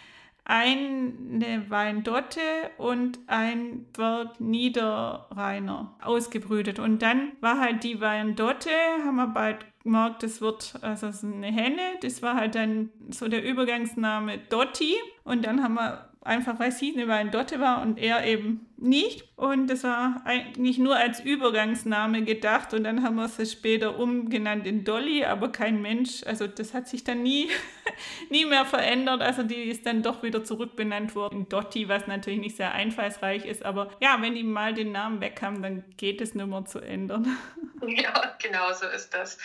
eine 0.46 1.70
Weindotte 1.70 2.40
und 2.76 3.18
ein 3.26 3.86
Berg 3.92 4.40
Niederrheiner 4.40 5.94
ausgebrütet. 6.02 6.78
Und 6.78 7.00
dann 7.00 7.32
war 7.40 7.60
halt 7.60 7.82
die 7.82 8.00
Weindotte, 8.00 8.70
haben 9.04 9.16
wir 9.16 9.28
bald 9.28 9.64
gemerkt, 9.82 10.22
das 10.22 10.40
wird 10.40 10.74
also 10.82 11.06
eine 11.26 11.46
Henne. 11.46 11.82
Das 12.02 12.22
war 12.22 12.34
halt 12.34 12.54
dann 12.54 12.90
so 13.10 13.28
der 13.28 13.42
Übergangsname 13.42 14.38
Dotti. 14.38 14.94
Und 15.24 15.46
dann 15.46 15.62
haben 15.62 15.74
wir 15.74 16.10
einfach 16.24 16.58
weil 16.58 16.72
sie 16.72 16.92
eine 16.94 17.06
Weindotte 17.08 17.60
war 17.60 17.82
und 17.82 17.98
er 17.98 18.24
eben 18.24 18.66
nicht. 18.76 19.24
Und 19.36 19.68
das 19.68 19.84
war 19.84 20.22
eigentlich 20.24 20.78
nur 20.78 20.96
als 20.96 21.20
Übergangsname 21.20 22.22
gedacht 22.24 22.72
und 22.72 22.84
dann 22.84 23.02
haben 23.02 23.16
wir 23.16 23.28
sie 23.28 23.46
später 23.46 23.98
umgenannt 23.98 24.66
in 24.66 24.84
Dolly, 24.84 25.24
aber 25.24 25.50
kein 25.52 25.82
Mensch, 25.82 26.22
also 26.24 26.46
das 26.46 26.74
hat 26.74 26.88
sich 26.88 27.04
dann 27.04 27.22
nie, 27.22 27.50
nie 28.30 28.46
mehr 28.46 28.64
verändert. 28.64 29.22
Also 29.22 29.42
die 29.42 29.64
ist 29.64 29.86
dann 29.86 30.02
doch 30.02 30.22
wieder 30.22 30.44
zurückbenannt 30.44 31.14
worden 31.14 31.40
in 31.40 31.48
Dotti, 31.48 31.88
was 31.88 32.06
natürlich 32.06 32.40
nicht 32.40 32.56
sehr 32.56 32.72
einfallsreich 32.72 33.44
ist, 33.44 33.64
aber 33.64 33.90
ja, 34.00 34.16
wenn 34.20 34.34
die 34.34 34.44
mal 34.44 34.74
den 34.74 34.92
Namen 34.92 35.20
weg 35.20 35.40
haben, 35.42 35.62
dann 35.62 35.84
geht 35.96 36.20
es 36.20 36.34
nicht 36.34 36.46
mehr 36.46 36.64
zu 36.64 36.80
ändern. 36.80 37.36
Ja, 37.86 38.34
genau 38.42 38.72
so 38.72 38.86
ist 38.86 39.12
das. 39.12 39.36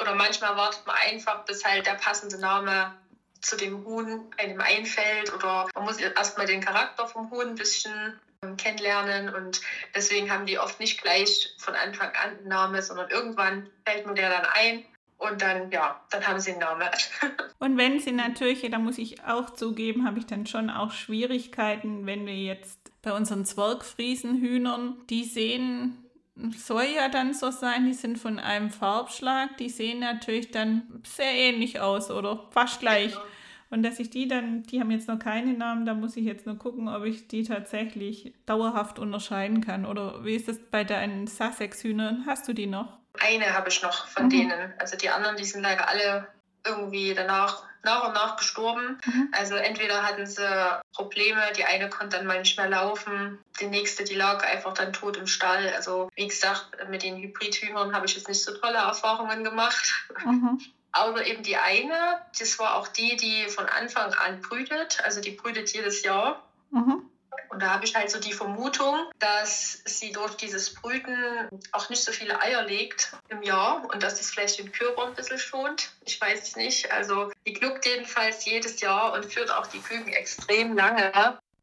Oder 0.00 0.14
manchmal 0.14 0.56
wartet 0.56 0.86
man 0.86 0.94
einfach, 1.10 1.44
bis 1.46 1.64
halt 1.64 1.84
der 1.84 1.94
passende 1.94 2.38
Name 2.38 2.94
zu 3.40 3.56
dem 3.56 3.84
Huhn 3.84 4.32
einem 4.36 4.60
einfällt 4.60 5.32
oder 5.34 5.68
man 5.74 5.84
muss 5.84 5.98
erstmal 5.98 6.46
den 6.46 6.60
Charakter 6.60 7.06
vom 7.06 7.30
Huhn 7.30 7.48
ein 7.48 7.54
bisschen 7.54 8.18
ähm, 8.42 8.56
kennenlernen 8.56 9.34
und 9.34 9.60
deswegen 9.94 10.30
haben 10.30 10.46
die 10.46 10.58
oft 10.58 10.80
nicht 10.80 11.02
gleich 11.02 11.54
von 11.58 11.74
Anfang 11.74 12.10
an 12.22 12.38
einen 12.38 12.48
Namen, 12.48 12.82
sondern 12.82 13.10
irgendwann 13.10 13.70
fällt 13.86 14.06
mir 14.06 14.14
der 14.14 14.30
dann 14.30 14.46
ein 14.52 14.84
und 15.18 15.42
dann, 15.42 15.70
ja, 15.72 16.00
dann 16.10 16.26
haben 16.26 16.38
sie 16.38 16.52
einen 16.52 16.60
Namen. 16.60 16.88
und 17.58 17.76
wenn 17.76 17.98
sie 17.98 18.12
natürlich, 18.12 18.68
da 18.70 18.78
muss 18.78 18.98
ich 18.98 19.24
auch 19.24 19.50
zugeben, 19.50 20.06
habe 20.06 20.20
ich 20.20 20.26
dann 20.26 20.46
schon 20.46 20.70
auch 20.70 20.92
Schwierigkeiten, 20.92 22.06
wenn 22.06 22.26
wir 22.26 22.36
jetzt 22.36 22.78
bei 23.02 23.12
unseren 23.12 23.44
Zwergfriesenhühnern, 23.44 24.96
die 25.10 25.24
sehen 25.24 26.07
soll 26.56 26.86
ja 26.94 27.08
dann 27.08 27.34
so 27.34 27.50
sein, 27.50 27.86
die 27.86 27.94
sind 27.94 28.18
von 28.18 28.38
einem 28.38 28.70
Farbschlag, 28.70 29.56
die 29.58 29.68
sehen 29.68 30.00
natürlich 30.00 30.50
dann 30.50 31.02
sehr 31.04 31.32
ähnlich 31.32 31.80
aus 31.80 32.10
oder 32.10 32.46
fast 32.50 32.80
gleich. 32.80 33.12
Genau. 33.12 33.24
Und 33.70 33.82
dass 33.82 33.98
ich 33.98 34.08
die 34.08 34.28
dann, 34.28 34.62
die 34.62 34.80
haben 34.80 34.90
jetzt 34.90 35.08
noch 35.08 35.18
keine 35.18 35.52
Namen, 35.52 35.84
da 35.84 35.92
muss 35.92 36.16
ich 36.16 36.24
jetzt 36.24 36.46
nur 36.46 36.56
gucken, 36.56 36.88
ob 36.88 37.04
ich 37.04 37.28
die 37.28 37.42
tatsächlich 37.42 38.32
dauerhaft 38.46 38.98
unterscheiden 38.98 39.60
kann. 39.60 39.84
Oder 39.84 40.24
wie 40.24 40.36
ist 40.36 40.48
das 40.48 40.58
bei 40.58 40.84
deinen 40.84 41.26
Sussex-Hühnern? 41.26 42.24
Hast 42.26 42.48
du 42.48 42.54
die 42.54 42.66
noch? 42.66 42.96
Eine 43.20 43.52
habe 43.52 43.68
ich 43.68 43.82
noch 43.82 44.06
von 44.06 44.26
mhm. 44.26 44.30
denen. 44.30 44.72
Also 44.78 44.96
die 44.96 45.10
anderen, 45.10 45.36
die 45.36 45.44
sind 45.44 45.62
leider 45.62 45.88
alle 45.88 46.28
irgendwie 46.64 47.14
danach 47.14 47.62
nach 47.84 48.08
und 48.08 48.14
nach 48.14 48.36
gestorben. 48.36 48.98
Mhm. 49.04 49.28
Also 49.32 49.54
entweder 49.54 50.02
hatten 50.02 50.26
sie 50.26 50.46
Probleme, 50.92 51.40
die 51.56 51.64
eine 51.64 51.88
konnte 51.88 52.16
dann 52.16 52.26
mal 52.26 52.38
nicht 52.38 52.58
mehr 52.58 52.68
laufen, 52.68 53.38
die 53.60 53.66
nächste, 53.66 54.04
die 54.04 54.14
lag 54.14 54.44
einfach 54.44 54.74
dann 54.74 54.92
tot 54.92 55.16
im 55.16 55.26
Stall. 55.26 55.72
Also 55.74 56.08
wie 56.14 56.26
gesagt, 56.26 56.76
mit 56.90 57.02
den 57.02 57.16
Hybridhühnern 57.16 57.94
habe 57.94 58.06
ich 58.06 58.16
jetzt 58.16 58.28
nicht 58.28 58.42
so 58.42 58.52
tolle 58.56 58.78
Erfahrungen 58.78 59.44
gemacht. 59.44 60.06
Mhm. 60.24 60.60
Aber 60.90 61.26
eben 61.26 61.42
die 61.42 61.56
eine, 61.56 62.20
das 62.38 62.58
war 62.58 62.76
auch 62.76 62.88
die, 62.88 63.16
die 63.16 63.48
von 63.48 63.66
Anfang 63.66 64.12
an 64.14 64.40
brütet. 64.40 64.98
Also 65.04 65.20
die 65.20 65.32
brütet 65.32 65.72
jedes 65.72 66.02
Jahr. 66.02 66.42
Mhm. 66.70 67.08
Und 67.50 67.62
da 67.62 67.74
habe 67.74 67.84
ich 67.84 67.94
halt 67.94 68.10
so 68.10 68.20
die 68.20 68.32
Vermutung, 68.32 68.94
dass 69.18 69.82
sie 69.84 70.12
durch 70.12 70.34
dieses 70.36 70.74
Brüten 70.74 71.48
auch 71.72 71.88
nicht 71.90 72.02
so 72.02 72.12
viele 72.12 72.40
Eier 72.40 72.64
legt 72.64 73.12
im 73.28 73.42
Jahr 73.42 73.88
und 73.92 74.02
dass 74.02 74.16
das 74.16 74.30
vielleicht 74.30 74.58
den 74.58 74.72
Körper 74.72 75.06
ein 75.06 75.14
bisschen 75.14 75.38
schont. 75.38 75.90
Ich 76.04 76.20
weiß 76.20 76.42
es 76.42 76.56
nicht. 76.56 76.92
Also 76.92 77.30
die 77.46 77.52
gluckt 77.52 77.86
jedenfalls 77.86 78.44
jedes 78.44 78.80
Jahr 78.80 79.12
und 79.14 79.24
führt 79.26 79.50
auch 79.50 79.66
die 79.66 79.80
Küken 79.80 80.12
extrem 80.12 80.76
lange. 80.76 81.12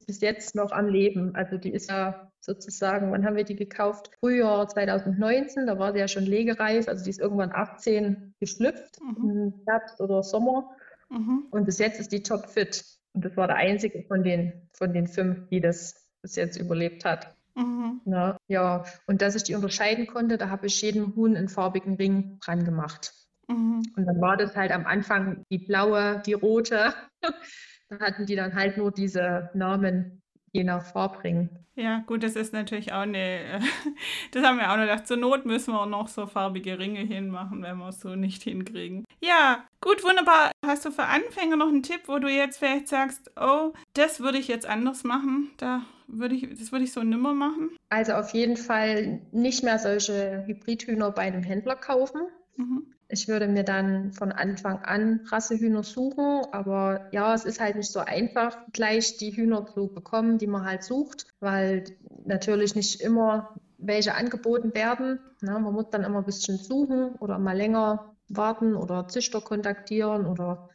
Bis 0.08 0.22
jetzt 0.22 0.56
noch 0.56 0.72
am 0.72 0.88
Leben. 0.88 1.36
Also 1.36 1.58
die 1.58 1.72
ist 1.72 1.90
ja 1.90 2.32
sozusagen, 2.40 3.12
wann 3.12 3.26
haben 3.26 3.36
wir 3.36 3.44
die 3.44 3.56
gekauft? 3.56 4.12
Frühjahr 4.20 4.68
2019, 4.68 5.66
da 5.66 5.80
war 5.80 5.94
sie 5.94 6.00
ja 6.00 6.08
schon 6.08 6.26
legereif. 6.26 6.88
Also 6.88 7.04
die 7.04 7.10
ist 7.10 7.20
irgendwann 7.20 7.52
18 7.52 8.36
geschlüpft, 8.40 9.02
mhm. 9.02 9.30
im 9.30 9.54
Herbst 9.68 10.00
oder 10.00 10.22
Sommer. 10.24 10.76
Mhm. 11.10 11.48
Und 11.52 11.66
bis 11.66 11.80
jetzt 11.80 12.00
ist 12.00 12.12
die 12.12 12.24
topfit. 12.24 12.84
Und 13.16 13.24
das 13.24 13.36
war 13.38 13.48
der 13.48 13.56
einzige 13.56 14.04
von 14.04 14.24
den, 14.24 14.70
von 14.74 14.94
den 14.94 15.08
fünf, 15.08 15.48
die 15.48 15.62
das 15.62 16.06
bis 16.22 16.36
jetzt 16.36 16.58
überlebt 16.58 17.06
hat. 17.06 17.34
Mhm. 17.56 18.02
Ja, 18.06 18.38
ja, 18.48 18.84
und 19.08 19.22
dass 19.22 19.36
ich 19.36 19.44
die 19.44 19.56
unterscheiden 19.56 20.06
konnte, 20.06 20.38
da 20.38 20.50
habe 20.50 20.68
ich 20.68 20.82
jedem 20.82 21.16
Huhn 21.16 21.38
einen 21.38 21.48
farbigen 21.48 21.96
Ring 21.96 22.40
dran 22.44 22.66
gemacht. 22.66 23.14
Mhm. 23.48 23.84
Und 23.96 24.06
dann 24.06 24.20
war 24.20 24.36
das 24.36 24.56
halt 24.56 24.72
am 24.72 24.86
Anfang 24.86 25.44
die 25.50 25.60
blaue, 25.60 26.22
die 26.26 26.34
rote. 26.34 26.94
da 27.90 28.00
hatten 28.00 28.26
die 28.26 28.36
dann 28.36 28.54
halt 28.54 28.78
nur 28.78 28.92
diese 28.92 29.50
Namen 29.54 30.22
je 30.52 30.64
nach 30.64 30.84
Farbring. 30.84 31.50
Ja, 31.76 32.04
gut, 32.08 32.24
das 32.24 32.38
ist 32.38 32.54
natürlich 32.54 32.94
auch 32.94 33.02
eine, 33.02 33.60
das 34.32 34.44
haben 34.44 34.58
wir 34.58 34.72
auch 34.72 34.78
noch 34.78 34.84
gedacht, 34.84 35.08
zur 35.08 35.18
Not 35.18 35.46
müssen 35.46 35.74
wir 35.74 35.82
auch 35.82 35.86
noch 35.86 36.08
so 36.08 36.26
farbige 36.26 36.80
Ringe 36.80 37.02
hinmachen, 37.02 37.62
wenn 37.62 37.78
wir 37.78 37.90
es 37.90 38.00
so 38.00 38.16
nicht 38.16 38.44
hinkriegen. 38.44 39.04
Ja, 39.22 39.66
gut, 39.86 40.04
wunderbar. 40.04 40.52
Hast 40.66 40.84
du 40.84 40.92
für 40.92 41.04
Anfänger 41.04 41.56
noch 41.56 41.68
einen 41.68 41.84
Tipp, 41.84 42.02
wo 42.08 42.18
du 42.18 42.28
jetzt 42.28 42.58
vielleicht 42.58 42.88
sagst, 42.88 43.32
oh, 43.40 43.72
das 43.94 44.20
würde 44.20 44.40
ich 44.40 44.48
jetzt 44.48 44.66
anders 44.66 45.04
machen, 45.04 45.52
da 45.58 45.84
würde 46.08 46.36
ich, 46.36 46.50
das 46.58 46.72
würde 46.72 46.86
ich 46.86 46.92
so 46.92 47.04
nimmer 47.04 47.34
machen? 47.34 47.70
Also 47.90 48.14
auf 48.14 48.32
jeden 48.32 48.58
Fall 48.58 49.22
nicht 49.32 49.64
mehr 49.64 49.80
solche 49.80 50.44
Hybridhühner 50.46 51.12
bei 51.12 51.22
einem 51.22 51.44
Händler 51.44 51.76
kaufen. 51.76 52.22
Mhm. 52.58 52.88
Ich 53.08 53.28
würde 53.28 53.48
mir 53.48 53.64
dann 53.64 54.14
von 54.14 54.32
Anfang 54.32 54.80
an 54.80 55.22
Rassehühner 55.28 55.84
suchen, 55.84 56.42
aber 56.52 57.08
ja, 57.12 57.36
es 57.36 57.46
ist 57.46 57.60
halt 57.60 57.76
nicht 57.76 57.92
so 57.92 58.00
einfach, 58.00 58.58
gleich 58.74 59.18
die 59.18 59.36
Hühner 59.36 59.68
zu 59.68 59.88
bekommen, 59.88 60.40
die 60.40 60.48
man 60.48 60.66
halt 60.66 60.84
sucht, 60.84 61.28
weil 61.40 61.84
natürlich 62.26 62.74
nicht 62.74 63.02
immer 63.02 63.56
welche 63.78 64.16
angeboten 64.16 64.74
werden. 64.74 65.20
Na, 65.42 65.60
man 65.60 65.74
muss 65.74 65.92
dann 65.92 66.04
immer 66.04 66.20
ein 66.20 66.26
bisschen 66.26 66.58
suchen 66.58 67.16
oder 67.20 67.38
mal 67.38 67.56
länger 67.56 68.15
warten 68.30 68.76
oder 68.76 69.08
Züchter 69.08 69.42
kontaktieren 69.42 70.26
oder 70.26 70.70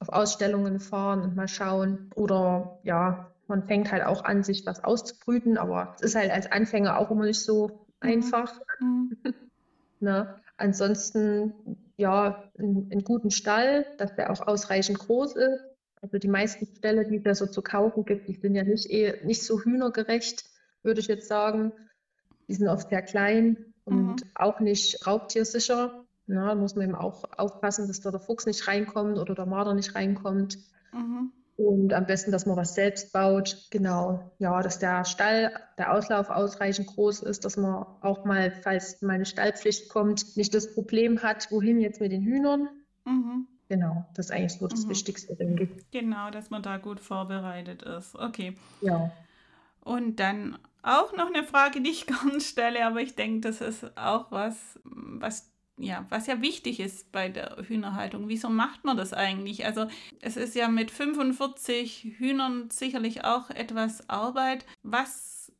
auf 0.00 0.08
Ausstellungen 0.08 0.80
fahren 0.80 1.22
und 1.22 1.36
mal 1.36 1.48
schauen. 1.48 2.10
Oder 2.14 2.78
ja, 2.82 3.30
man 3.46 3.66
fängt 3.66 3.92
halt 3.92 4.04
auch 4.04 4.24
an, 4.24 4.42
sich 4.42 4.66
was 4.66 4.82
auszubrüten, 4.82 5.58
aber 5.58 5.94
es 5.96 6.02
ist 6.02 6.14
halt 6.14 6.30
als 6.30 6.50
Anfänger 6.50 6.98
auch 6.98 7.10
immer 7.10 7.24
nicht 7.24 7.40
so 7.40 7.68
mhm. 8.02 8.08
einfach. 8.08 8.60
Mhm. 8.80 9.16
ne? 10.00 10.40
Ansonsten 10.56 11.52
ja, 11.96 12.50
einen, 12.58 13.04
guten 13.04 13.30
Stall, 13.30 13.86
dass 13.98 14.14
der 14.14 14.30
auch 14.30 14.46
ausreichend 14.46 14.98
groß 14.98 15.36
ist. 15.36 15.64
Also 16.00 16.18
die 16.18 16.28
meisten 16.28 16.66
Ställe, 16.76 17.06
die 17.06 17.16
es 17.16 17.22
da 17.22 17.34
so 17.34 17.46
zu 17.46 17.62
kaufen 17.62 18.04
gibt, 18.04 18.28
die 18.28 18.34
sind 18.34 18.54
ja 18.54 18.62
nicht, 18.62 18.90
eh, 18.90 19.20
nicht 19.24 19.42
so 19.42 19.60
hühnergerecht, 19.60 20.44
würde 20.82 21.00
ich 21.00 21.06
jetzt 21.06 21.28
sagen. 21.28 21.72
Die 22.46 22.54
sind 22.54 22.68
oft 22.68 22.90
sehr 22.90 23.02
klein 23.02 23.72
und 23.84 24.06
mhm. 24.06 24.30
auch 24.34 24.60
nicht 24.60 25.06
raubtiersicher. 25.06 26.03
Ja, 26.26 26.46
da 26.48 26.54
muss 26.54 26.74
man 26.74 26.84
eben 26.84 26.94
auch 26.94 27.24
aufpassen, 27.36 27.86
dass 27.86 28.00
da 28.00 28.10
der 28.10 28.20
Fuchs 28.20 28.46
nicht 28.46 28.66
reinkommt 28.66 29.18
oder 29.18 29.34
der 29.34 29.46
Marder 29.46 29.74
nicht 29.74 29.94
reinkommt. 29.94 30.58
Mhm. 30.92 31.32
Und 31.56 31.92
am 31.92 32.06
besten, 32.06 32.32
dass 32.32 32.46
man 32.46 32.56
was 32.56 32.74
selbst 32.74 33.12
baut. 33.12 33.68
Genau, 33.70 34.32
ja, 34.38 34.60
dass 34.60 34.78
der 34.78 35.04
Stall, 35.04 35.52
der 35.78 35.92
Auslauf 35.92 36.28
ausreichend 36.30 36.88
groß 36.88 37.22
ist, 37.22 37.44
dass 37.44 37.56
man 37.56 37.86
auch 38.00 38.24
mal, 38.24 38.50
falls 38.50 39.00
meine 39.02 39.24
Stallpflicht 39.24 39.88
kommt, 39.88 40.36
nicht 40.36 40.52
das 40.52 40.74
Problem 40.74 41.22
hat, 41.22 41.50
wohin 41.52 41.80
jetzt 41.80 42.00
mit 42.00 42.10
den 42.10 42.22
Hühnern. 42.22 42.68
Mhm. 43.04 43.46
Genau, 43.68 44.04
das 44.14 44.26
ist 44.26 44.32
eigentlich 44.32 44.58
so 44.58 44.66
das 44.66 44.84
mhm. 44.84 44.90
Wichtigste, 44.90 45.36
denke 45.36 45.64
ich. 45.64 45.90
Genau, 45.90 46.30
dass 46.30 46.50
man 46.50 46.62
da 46.62 46.78
gut 46.78 47.00
vorbereitet 47.00 47.82
ist. 47.82 48.16
Okay. 48.16 48.56
Ja. 48.80 49.12
Und 49.80 50.18
dann 50.20 50.58
auch 50.82 51.16
noch 51.16 51.28
eine 51.28 51.44
Frage, 51.44 51.80
die 51.80 51.90
ich 51.90 52.06
gern 52.06 52.40
stelle, 52.40 52.84
aber 52.84 53.00
ich 53.00 53.14
denke, 53.14 53.48
das 53.48 53.60
ist 53.60 53.96
auch 53.96 54.32
was, 54.32 54.78
was 54.84 55.53
ja, 55.76 56.06
was 56.08 56.26
ja 56.26 56.40
wichtig 56.40 56.80
ist 56.80 57.10
bei 57.10 57.28
der 57.28 57.56
Hühnerhaltung. 57.66 58.28
Wieso 58.28 58.48
macht 58.48 58.84
man 58.84 58.96
das 58.96 59.12
eigentlich? 59.12 59.66
Also 59.66 59.86
es 60.20 60.36
ist 60.36 60.54
ja 60.54 60.68
mit 60.68 60.90
45 60.90 62.14
Hühnern 62.18 62.70
sicherlich 62.70 63.24
auch 63.24 63.50
etwas 63.50 64.08
Arbeit. 64.08 64.66
Was 64.82 65.52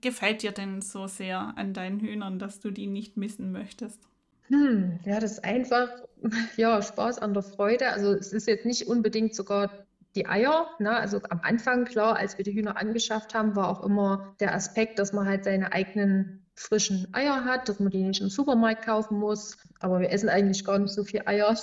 gefällt 0.00 0.42
dir 0.42 0.52
denn 0.52 0.82
so 0.82 1.06
sehr 1.06 1.54
an 1.56 1.74
deinen 1.74 2.00
Hühnern, 2.00 2.38
dass 2.38 2.60
du 2.60 2.70
die 2.70 2.88
nicht 2.88 3.16
missen 3.16 3.52
möchtest? 3.52 4.00
Hm, 4.48 4.98
ja, 5.04 5.20
das 5.20 5.32
ist 5.32 5.44
einfach 5.44 5.88
ja, 6.56 6.82
Spaß 6.82 7.18
an 7.20 7.32
der 7.32 7.44
Freude. 7.44 7.88
Also 7.88 8.12
es 8.12 8.32
ist 8.32 8.48
jetzt 8.48 8.66
nicht 8.66 8.88
unbedingt 8.88 9.34
sogar 9.34 9.70
die 10.16 10.26
Eier. 10.26 10.66
Ne? 10.80 10.90
Also 10.90 11.20
am 11.30 11.40
Anfang, 11.42 11.84
klar, 11.84 12.16
als 12.16 12.36
wir 12.36 12.44
die 12.44 12.52
Hühner 12.52 12.76
angeschafft 12.76 13.34
haben, 13.34 13.54
war 13.54 13.68
auch 13.68 13.84
immer 13.84 14.34
der 14.40 14.54
Aspekt, 14.54 14.98
dass 14.98 15.12
man 15.12 15.26
halt 15.26 15.44
seine 15.44 15.72
eigenen 15.72 16.41
frischen 16.54 17.08
Eier 17.12 17.44
hat, 17.44 17.68
dass 17.68 17.80
man 17.80 17.90
die 17.90 18.02
nicht 18.02 18.20
im 18.20 18.28
Supermarkt 18.28 18.84
kaufen 18.84 19.18
muss. 19.18 19.56
Aber 19.80 20.00
wir 20.00 20.10
essen 20.10 20.28
eigentlich 20.28 20.64
gar 20.64 20.78
nicht 20.78 20.92
so 20.92 21.04
viel 21.04 21.22
Eier. 21.26 21.56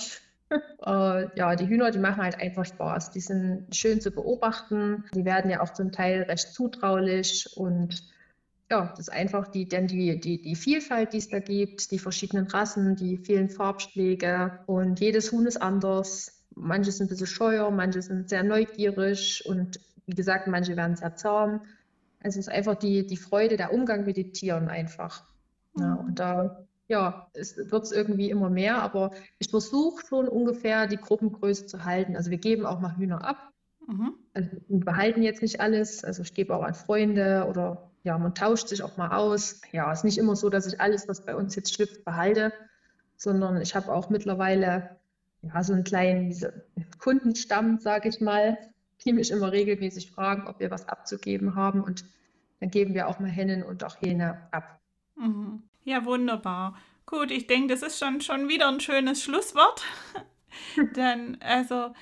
äh, 0.52 1.38
ja, 1.38 1.56
die 1.56 1.67
Hühner, 1.67 1.91
die 1.91 1.99
machen 1.99 2.23
halt 2.23 2.39
einfach 2.39 2.65
Spaß. 2.65 3.12
Die 3.12 3.19
sind 3.19 3.75
schön 3.75 4.02
zu 4.02 4.12
beobachten. 4.12 5.06
Die 5.13 5.25
werden 5.25 5.52
ja 5.52 5.62
auch 5.62 5.73
zum 5.73 5.91
Teil 5.91 6.23
recht 6.23 6.54
zutraulich 6.54 7.49
und 7.56 8.04
ja, 8.71 8.86
das 8.91 8.99
ist 8.99 9.12
einfach 9.12 9.47
die, 9.47 9.67
denn 9.67 9.88
die, 9.88 10.19
die, 10.19 10.41
die 10.41 10.56
Vielfalt, 10.56 11.13
die 11.13 11.17
es 11.17 11.30
da 11.30 11.39
gibt, 11.39 11.91
die 11.91 11.97
verschiedenen 11.97 12.45
Rassen, 12.45 12.95
die 12.95 13.17
vielen 13.17 13.49
Farbschläge 13.49 14.60
und 14.67 14.99
jedes 14.99 15.32
Huhn 15.32 15.47
ist 15.47 15.60
anders. 15.60 16.45
Manche 16.56 16.91
sind 16.91 17.08
ein 17.08 17.10
bisschen 17.10 17.25
scheuer, 17.28 17.71
manche 17.71 18.02
sind 18.02 18.30
sehr 18.30 18.43
neugierig 18.43 19.43
und 19.47 19.80
wie 20.06 20.15
gesagt, 20.15 20.47
manche 20.47 20.75
werden 20.75 20.95
sehr 20.95 21.15
zahm. 21.15 21.62
Also 22.21 22.39
es 22.39 22.47
ist 22.47 22.53
einfach 22.53 22.75
die, 22.75 23.05
die 23.08 23.17
Freude, 23.17 23.58
der 23.58 23.73
Umgang 23.73 24.05
mit 24.05 24.17
den 24.17 24.34
Tieren 24.34 24.67
einfach. 24.67 25.25
Ja, 25.77 25.95
mhm. 25.95 25.99
und 25.99 26.19
da 26.19 26.65
ja, 26.89 27.27
es 27.34 27.55
wird 27.55 27.84
es 27.84 27.91
irgendwie 27.91 28.32
immer 28.32 28.49
mehr, 28.49 28.82
aber 28.82 29.12
ich 29.38 29.49
versuche 29.49 30.05
schon 30.08 30.27
ungefähr 30.27 30.88
die 30.88 30.97
Gruppengröße 30.97 31.67
zu 31.67 31.86
halten. 31.86 32.15
Also 32.15 32.32
wir 32.32 32.39
geben 32.39 32.65
auch 32.65 32.79
mal 32.79 32.97
Hühner 32.97 33.23
ab. 33.23 33.53
Mhm. 33.88 34.15
Also 34.34 34.49
wir 34.67 34.79
behalten 34.79 35.21
jetzt 35.21 35.43
nicht 35.43 35.62
alles. 35.62 36.03
Also 36.03 36.23
ich 36.23 36.34
gebe 36.34 36.55
auch 36.55 36.63
an 36.63 36.73
Freunde 36.73 37.45
oder 37.47 37.91
ja, 38.03 38.17
man 38.17 38.34
tauscht 38.34 38.69
sich 38.69 38.82
auch 38.82 38.97
mal 38.97 39.15
aus. 39.15 39.62
Ja, 39.71 39.91
es 39.91 39.99
ist 39.99 40.03
nicht 40.03 40.17
immer 40.17 40.36
so, 40.36 40.49
dass 40.49 40.65
ich 40.65 40.82
alles, 40.82 41.08
was 41.08 41.25
bei 41.25 41.36
uns 41.36 41.55
jetzt 41.55 41.73
schlüpft, 41.73 42.03
behalte, 42.05 42.51
sondern 43.17 43.62
ich 43.62 43.75
habe 43.75 43.93
auch 43.93 44.10
mittlerweile 44.10 44.97
ja, 45.43 45.63
so 45.63 45.73
einen 45.73 45.84
kleinen 45.84 46.36
Kundenstamm, 46.97 47.77
sage 47.77 48.10
ich 48.10 48.19
mal, 48.19 48.58
die 49.05 49.13
mich 49.13 49.31
immer 49.31 49.51
regelmäßig 49.51 50.12
fragen, 50.12 50.47
ob 50.47 50.59
wir 50.59 50.71
was 50.71 50.88
abzugeben 50.88 51.55
haben. 51.55 51.81
Und 51.81 52.05
dann 52.59 52.69
geben 52.69 52.93
wir 52.93 53.07
auch 53.07 53.19
mal 53.19 53.29
Hennen 53.29 53.63
und 53.63 53.83
auch 53.83 54.01
Hähne 54.01 54.47
ab. 54.51 54.79
Mhm. 55.15 55.63
Ja, 55.83 56.05
wunderbar. 56.05 56.77
Gut, 57.05 57.31
ich 57.31 57.47
denke, 57.47 57.73
das 57.73 57.81
ist 57.81 57.99
schon, 57.99 58.21
schon 58.21 58.47
wieder 58.47 58.67
ein 58.67 58.79
schönes 58.79 59.23
Schlusswort. 59.23 59.83
dann, 60.93 61.38
also, 61.39 61.93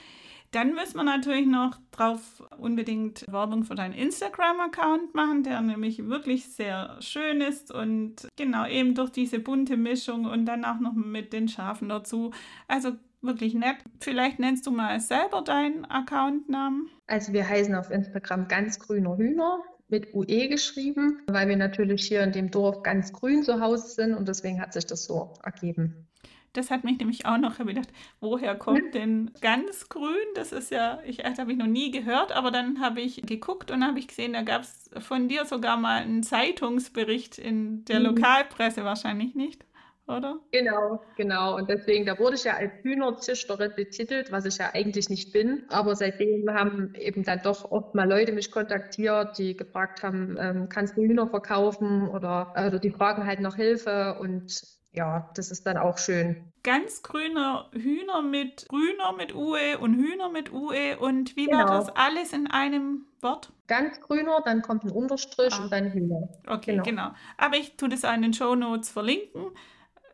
dann 0.51 0.73
müssen 0.73 0.97
wir 0.97 1.03
natürlich 1.03 1.45
noch 1.45 1.77
drauf 1.91 2.43
unbedingt 2.57 3.25
Werbung 3.31 3.63
für 3.63 3.75
deinen 3.75 3.93
Instagram-Account 3.93 5.13
machen, 5.13 5.43
der 5.43 5.61
nämlich 5.61 6.07
wirklich 6.07 6.49
sehr 6.49 6.97
schön 7.01 7.41
ist 7.41 7.71
und 7.71 8.27
genau 8.37 8.65
eben 8.65 8.95
durch 8.95 9.11
diese 9.11 9.39
bunte 9.39 9.77
Mischung 9.77 10.25
und 10.25 10.45
dann 10.45 10.65
auch 10.65 10.79
noch 10.79 10.93
mit 10.93 11.33
den 11.33 11.47
Schafen 11.47 11.89
dazu. 11.89 12.31
Also 12.67 12.93
wirklich 13.27 13.53
nett. 13.53 13.77
Vielleicht 13.99 14.39
nennst 14.39 14.65
du 14.65 14.71
mal 14.71 14.99
selber 14.99 15.41
deinen 15.41 15.85
Accountnamen. 15.85 16.89
Also 17.07 17.33
wir 17.33 17.47
heißen 17.47 17.75
auf 17.75 17.91
Instagram 17.91 18.47
ganz 18.47 18.79
grüner 18.79 19.17
Hühner 19.17 19.59
mit 19.89 20.13
UE 20.13 20.49
geschrieben, 20.49 21.21
weil 21.27 21.47
wir 21.47 21.57
natürlich 21.57 22.05
hier 22.05 22.23
in 22.23 22.31
dem 22.31 22.51
Dorf 22.51 22.83
ganz 22.83 23.13
grün 23.13 23.43
zu 23.43 23.61
Hause 23.61 23.87
sind 23.87 24.13
und 24.13 24.27
deswegen 24.27 24.59
hat 24.59 24.73
sich 24.73 24.85
das 24.85 25.05
so 25.05 25.33
ergeben. 25.43 26.07
Das 26.53 26.71
hat 26.71 26.83
mich 26.83 26.97
nämlich 26.97 27.25
auch 27.27 27.37
noch 27.37 27.57
gedacht, 27.59 27.89
woher 28.19 28.55
kommt 28.55 28.95
denn 28.95 29.31
ganz 29.41 29.89
grün? 29.89 30.15
Das 30.33 30.51
ist 30.51 30.71
ja, 30.71 30.99
ich, 31.05 31.17
das 31.17 31.37
habe 31.37 31.51
ich 31.51 31.57
noch 31.57 31.67
nie 31.67 31.91
gehört, 31.91 32.31
aber 32.31 32.49
dann 32.49 32.81
habe 32.81 32.99
ich 32.99 33.21
geguckt 33.21 33.69
und 33.69 33.85
habe 33.85 33.99
ich 33.99 34.07
gesehen, 34.07 34.33
da 34.33 34.41
gab 34.41 34.63
es 34.63 34.89
von 34.97 35.27
dir 35.27 35.45
sogar 35.45 35.77
mal 35.77 36.01
einen 36.01 36.23
Zeitungsbericht 36.23 37.37
in 37.37 37.85
der 37.85 37.99
mhm. 37.99 38.07
Lokalpresse, 38.07 38.83
wahrscheinlich 38.83 39.35
nicht 39.35 39.66
oder? 40.07 40.39
Genau, 40.51 41.01
genau. 41.15 41.55
Und 41.55 41.69
deswegen, 41.69 42.05
da 42.05 42.17
wurde 42.17 42.35
ich 42.35 42.43
ja 42.45 42.55
als 42.55 42.71
Hühnerzüchterin 42.81 43.73
betitelt, 43.75 44.31
was 44.31 44.45
ich 44.45 44.57
ja 44.57 44.71
eigentlich 44.73 45.09
nicht 45.09 45.33
bin. 45.33 45.65
Aber 45.69 45.95
seitdem 45.95 46.49
haben 46.49 46.93
eben 46.95 47.23
dann 47.23 47.41
doch 47.43 47.71
oft 47.71 47.93
mal 47.93 48.07
Leute 48.09 48.31
mich 48.31 48.51
kontaktiert, 48.51 49.37
die 49.37 49.55
gefragt 49.55 50.03
haben, 50.03 50.37
ähm, 50.39 50.69
kannst 50.69 50.97
du 50.97 51.01
Hühner 51.01 51.27
verkaufen 51.27 52.07
oder, 52.07 52.53
oder 52.55 52.79
die 52.79 52.91
fragen 52.91 53.25
halt 53.25 53.39
nach 53.39 53.55
Hilfe 53.55 54.17
und 54.19 54.77
ja, 54.93 55.29
das 55.35 55.51
ist 55.51 55.67
dann 55.67 55.77
auch 55.77 55.97
schön. 55.99 56.51
Ganz 56.63 57.03
grüner 57.03 57.69
Hühner 57.71 58.21
mit 58.23 58.67
Grüner 58.67 59.13
mit 59.15 59.35
UE 59.35 59.77
und 59.79 59.93
Hühner 59.93 60.29
mit 60.29 60.51
UE 60.51 60.97
und 60.97 61.35
wie 61.35 61.45
genau. 61.45 61.59
war 61.59 61.65
das 61.65 61.89
alles 61.95 62.33
in 62.33 62.47
einem 62.47 63.05
Wort? 63.21 63.51
Ganz 63.67 64.01
grüner, 64.01 64.41
dann 64.43 64.61
kommt 64.63 64.83
ein 64.83 64.91
Unterstrich 64.91 65.53
ah. 65.53 65.63
und 65.63 65.71
dann 65.71 65.91
Hühner. 65.91 66.29
Okay, 66.47 66.71
genau. 66.71 66.83
genau. 66.83 67.09
Aber 67.37 67.57
ich 67.57 67.77
tue 67.77 67.89
das 67.89 68.03
in 68.03 68.21
den 68.21 68.33
Show 68.33 68.55
Notes 68.55 68.89
verlinken. 68.89 69.51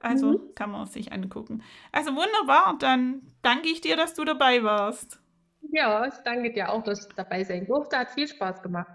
Also 0.04 0.34
mhm. 0.34 0.54
kann 0.54 0.72
man 0.72 0.86
sich 0.86 1.13
angucken. 1.13 1.63
Also 1.92 2.12
wunderbar, 2.12 2.76
dann 2.78 3.22
danke 3.42 3.70
ich 3.70 3.82
dir, 3.82 3.96
dass 3.96 4.13
du 4.13 4.26
dabei 4.26 4.62
warst. 4.63 5.20
Ja, 5.72 6.06
ich 6.06 6.13
danke 6.26 6.52
dir 6.52 6.70
auch, 6.70 6.84
dass 6.84 7.08
ich 7.08 7.16
dabei 7.16 7.44
sein 7.44 7.66
durfte. 7.66 7.98
Hat 7.98 8.12
viel 8.12 8.28
Spaß 8.28 8.62
gemacht. 8.62 8.92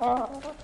Oh. 0.00 0.26